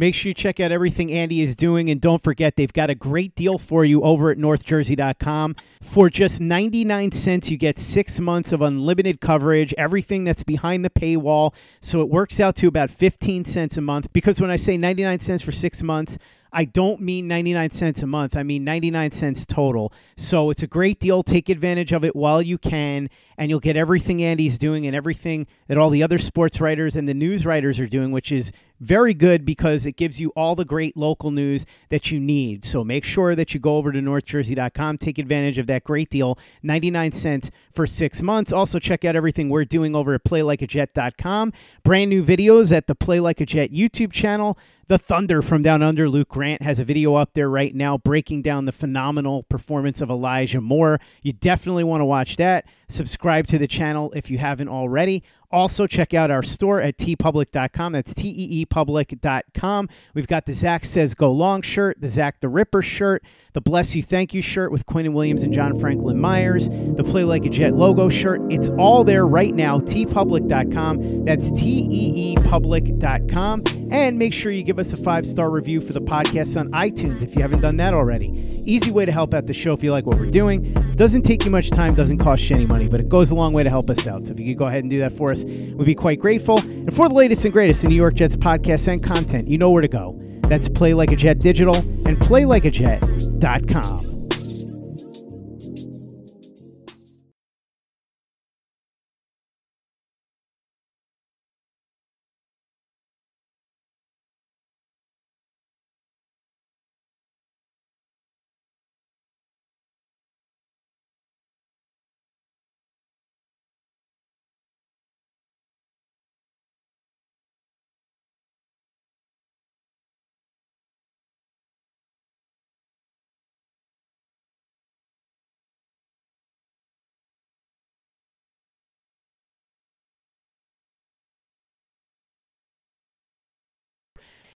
Make 0.00 0.14
sure 0.14 0.30
you 0.30 0.34
check 0.34 0.60
out 0.60 0.72
everything 0.72 1.12
Andy 1.12 1.42
is 1.42 1.54
doing. 1.54 1.90
And 1.90 2.00
don't 2.00 2.22
forget, 2.22 2.56
they've 2.56 2.72
got 2.72 2.88
a 2.88 2.94
great 2.94 3.34
deal 3.34 3.58
for 3.58 3.84
you 3.84 4.00
over 4.00 4.30
at 4.30 4.38
northjersey.com. 4.38 5.56
For 5.82 6.08
just 6.08 6.40
99 6.40 7.12
cents, 7.12 7.50
you 7.50 7.58
get 7.58 7.78
six 7.78 8.18
months 8.18 8.50
of 8.52 8.62
unlimited 8.62 9.20
coverage, 9.20 9.74
everything 9.76 10.24
that's 10.24 10.42
behind 10.42 10.86
the 10.86 10.88
paywall. 10.88 11.52
So 11.82 12.00
it 12.00 12.08
works 12.08 12.40
out 12.40 12.56
to 12.56 12.66
about 12.66 12.88
15 12.88 13.44
cents 13.44 13.76
a 13.76 13.82
month. 13.82 14.10
Because 14.14 14.40
when 14.40 14.50
I 14.50 14.56
say 14.56 14.78
99 14.78 15.20
cents 15.20 15.42
for 15.42 15.52
six 15.52 15.82
months, 15.82 16.16
I 16.52 16.64
don't 16.64 17.00
mean 17.00 17.28
99 17.28 17.70
cents 17.70 18.02
a 18.02 18.06
month. 18.06 18.36
I 18.36 18.42
mean 18.42 18.64
99 18.64 19.10
cents 19.12 19.46
total. 19.46 19.92
So 20.16 20.50
it's 20.50 20.62
a 20.62 20.66
great 20.66 20.98
deal. 20.98 21.22
Take 21.22 21.48
advantage 21.48 21.92
of 21.92 22.04
it 22.04 22.16
while 22.16 22.42
you 22.42 22.58
can, 22.58 23.10
and 23.36 23.50
you'll 23.50 23.60
get 23.60 23.76
everything 23.76 24.22
Andy's 24.22 24.58
doing 24.58 24.86
and 24.86 24.96
everything 24.96 25.46
that 25.68 25.78
all 25.78 25.90
the 25.90 26.02
other 26.02 26.18
sports 26.18 26.60
writers 26.60 26.96
and 26.96 27.08
the 27.08 27.14
news 27.14 27.46
writers 27.46 27.78
are 27.78 27.86
doing, 27.86 28.10
which 28.10 28.32
is 28.32 28.50
very 28.80 29.14
good 29.14 29.44
because 29.44 29.86
it 29.86 29.96
gives 29.96 30.18
you 30.18 30.30
all 30.30 30.54
the 30.54 30.64
great 30.64 30.96
local 30.96 31.30
news 31.30 31.66
that 31.90 32.10
you 32.10 32.18
need. 32.18 32.64
So 32.64 32.82
make 32.82 33.04
sure 33.04 33.34
that 33.34 33.54
you 33.54 33.60
go 33.60 33.76
over 33.76 33.92
to 33.92 34.00
northjersey.com, 34.00 34.98
take 34.98 35.18
advantage 35.18 35.58
of 35.58 35.66
that 35.68 35.84
great 35.84 36.10
deal, 36.10 36.38
99 36.62 37.12
cents 37.12 37.50
for 37.72 37.86
six 37.86 38.22
months. 38.22 38.52
Also, 38.52 38.78
check 38.78 39.04
out 39.04 39.16
everything 39.16 39.48
we're 39.48 39.64
doing 39.64 39.94
over 39.94 40.14
at 40.14 40.24
playlikeajet.com. 40.24 41.52
Brand 41.82 42.10
new 42.10 42.24
videos 42.24 42.74
at 42.74 42.86
the 42.86 42.94
Play 42.94 43.20
Like 43.20 43.40
a 43.40 43.46
Jet 43.46 43.70
YouTube 43.70 44.12
channel. 44.12 44.58
The 44.90 44.98
Thunder 44.98 45.40
from 45.40 45.62
Down 45.62 45.84
Under, 45.84 46.08
Luke 46.08 46.30
Grant, 46.30 46.62
has 46.62 46.80
a 46.80 46.84
video 46.84 47.14
up 47.14 47.34
there 47.34 47.48
right 47.48 47.72
now 47.72 47.96
breaking 47.96 48.42
down 48.42 48.64
the 48.64 48.72
phenomenal 48.72 49.44
performance 49.44 50.00
of 50.00 50.10
Elijah 50.10 50.60
Moore. 50.60 50.98
You 51.22 51.32
definitely 51.32 51.84
want 51.84 52.00
to 52.00 52.04
watch 52.04 52.34
that. 52.38 52.64
Subscribe 52.88 53.46
to 53.46 53.58
the 53.58 53.68
channel 53.68 54.12
if 54.16 54.32
you 54.32 54.38
haven't 54.38 54.68
already. 54.68 55.22
Also, 55.50 55.86
check 55.86 56.14
out 56.14 56.30
our 56.30 56.42
store 56.42 56.80
at 56.80 56.96
teepublic.com. 56.96 57.92
That's 57.92 58.14
T 58.14 58.28
E 58.28 58.60
E 58.60 58.64
public.com. 58.64 59.88
We've 60.14 60.26
got 60.26 60.46
the 60.46 60.52
Zach 60.52 60.84
Says 60.84 61.14
Go 61.14 61.32
Long 61.32 61.62
shirt, 61.62 62.00
the 62.00 62.08
Zach 62.08 62.40
the 62.40 62.48
Ripper 62.48 62.82
shirt, 62.82 63.24
the 63.52 63.60
Bless 63.60 63.96
You 63.96 64.02
Thank 64.02 64.32
You 64.32 64.42
shirt 64.42 64.70
with 64.70 64.86
Quinnen 64.86 65.12
Williams 65.12 65.42
and 65.42 65.52
John 65.52 65.78
Franklin 65.78 66.20
Myers, 66.20 66.68
the 66.68 67.02
Play 67.04 67.24
Like 67.24 67.44
a 67.46 67.50
Jet 67.50 67.74
logo 67.74 68.08
shirt. 68.08 68.40
It's 68.50 68.70
all 68.70 69.02
there 69.02 69.26
right 69.26 69.54
now, 69.54 69.78
teepublic.com. 69.80 71.24
That's 71.24 71.50
T 71.50 71.86
E 71.90 72.32
E 72.32 72.36
public.com. 72.44 73.64
And 73.90 74.18
make 74.18 74.32
sure 74.32 74.52
you 74.52 74.62
give 74.62 74.78
us 74.78 74.92
a 74.92 74.96
five 74.96 75.26
star 75.26 75.50
review 75.50 75.80
for 75.80 75.92
the 75.92 76.00
podcast 76.00 76.58
on 76.58 76.70
iTunes 76.70 77.22
if 77.22 77.34
you 77.34 77.42
haven't 77.42 77.60
done 77.60 77.76
that 77.78 77.92
already. 77.92 78.48
Easy 78.64 78.90
way 78.90 79.04
to 79.04 79.12
help 79.12 79.34
out 79.34 79.46
the 79.46 79.54
show 79.54 79.72
if 79.72 79.82
you 79.82 79.90
like 79.90 80.06
what 80.06 80.18
we're 80.18 80.30
doing. 80.30 80.72
Doesn't 80.94 81.22
take 81.22 81.44
you 81.44 81.50
much 81.50 81.70
time, 81.70 81.94
doesn't 81.94 82.18
cost 82.18 82.48
you 82.48 82.56
any 82.56 82.66
money, 82.66 82.88
but 82.88 83.00
it 83.00 83.08
goes 83.08 83.30
a 83.30 83.34
long 83.34 83.52
way 83.52 83.64
to 83.64 83.70
help 83.70 83.90
us 83.90 84.06
out. 84.06 84.26
So 84.26 84.32
if 84.32 84.38
you 84.38 84.46
could 84.46 84.58
go 84.58 84.66
ahead 84.66 84.84
and 84.84 84.90
do 84.90 85.00
that 85.00 85.12
for 85.12 85.32
us, 85.32 85.39
we'd 85.44 85.84
be 85.84 85.94
quite 85.94 86.20
grateful. 86.20 86.58
And 86.60 86.94
for 86.94 87.08
the 87.08 87.14
latest 87.14 87.44
and 87.44 87.52
greatest 87.52 87.84
in 87.84 87.90
New 87.90 87.96
York 87.96 88.14
Jets 88.14 88.36
podcasts 88.36 88.88
and 88.88 89.02
content, 89.02 89.48
you 89.48 89.58
know 89.58 89.70
where 89.70 89.82
to 89.82 89.88
go. 89.88 90.18
That's 90.42 90.68
Play 90.68 90.94
Like 90.94 91.12
a 91.12 91.16
Jet 91.16 91.38
Digital 91.38 91.76
and 91.76 92.16
PlayLikeAJet.com. 92.18 94.09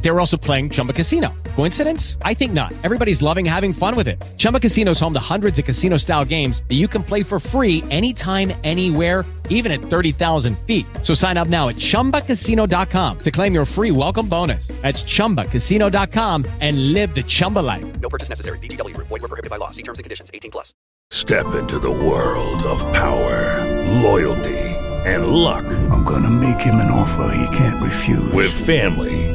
They 0.00 0.10
were 0.10 0.20
also 0.20 0.36
playing 0.36 0.70
Chumba 0.70 0.92
Casino. 0.92 1.34
Coincidence? 1.56 2.18
I 2.22 2.34
think 2.34 2.52
not. 2.52 2.72
Everybody's 2.84 3.20
loving 3.20 3.44
having 3.44 3.72
fun 3.72 3.96
with 3.96 4.08
it. 4.08 4.22
Chumba 4.36 4.60
Casino 4.60 4.92
is 4.92 5.00
home 5.00 5.12
to 5.14 5.20
hundreds 5.20 5.58
of 5.58 5.64
casino 5.64 5.96
style 5.96 6.24
games 6.24 6.62
that 6.68 6.76
you 6.76 6.88
can 6.88 7.02
play 7.02 7.22
for 7.22 7.40
free 7.40 7.82
anytime, 7.90 8.52
anywhere, 8.64 9.24
even 9.50 9.72
at 9.72 9.80
30,000 9.80 10.56
feet. 10.60 10.86
So 11.02 11.14
sign 11.14 11.36
up 11.36 11.48
now 11.48 11.68
at 11.68 11.76
chumbacasino.com 11.76 13.18
to 13.18 13.30
claim 13.30 13.54
your 13.54 13.64
free 13.64 13.90
welcome 13.90 14.28
bonus. 14.28 14.68
That's 14.82 15.02
chumbacasino.com 15.02 16.44
and 16.60 16.92
live 16.92 17.14
the 17.14 17.22
Chumba 17.24 17.58
life. 17.58 18.00
No 18.00 18.08
purchase 18.08 18.28
necessary. 18.28 18.58
VGW 18.60 18.94
Group. 18.94 19.08
Void 19.08 19.22
were 19.22 19.28
prohibited 19.28 19.50
by 19.50 19.56
law. 19.56 19.70
See 19.70 19.82
terms 19.82 19.98
and 19.98 20.04
conditions. 20.04 20.30
18 20.32 20.52
plus. 20.52 20.74
Step 21.10 21.54
into 21.54 21.78
the 21.78 21.90
world 21.90 22.62
of 22.64 22.80
power, 22.92 23.64
loyalty, 24.02 24.58
and 25.06 25.28
luck. 25.28 25.64
I'm 25.90 26.04
gonna 26.04 26.28
make 26.28 26.60
him 26.60 26.74
an 26.76 26.90
offer 26.90 27.34
he 27.34 27.56
can't 27.56 27.82
refuse. 27.82 28.30
With 28.34 28.50
family, 28.52 29.34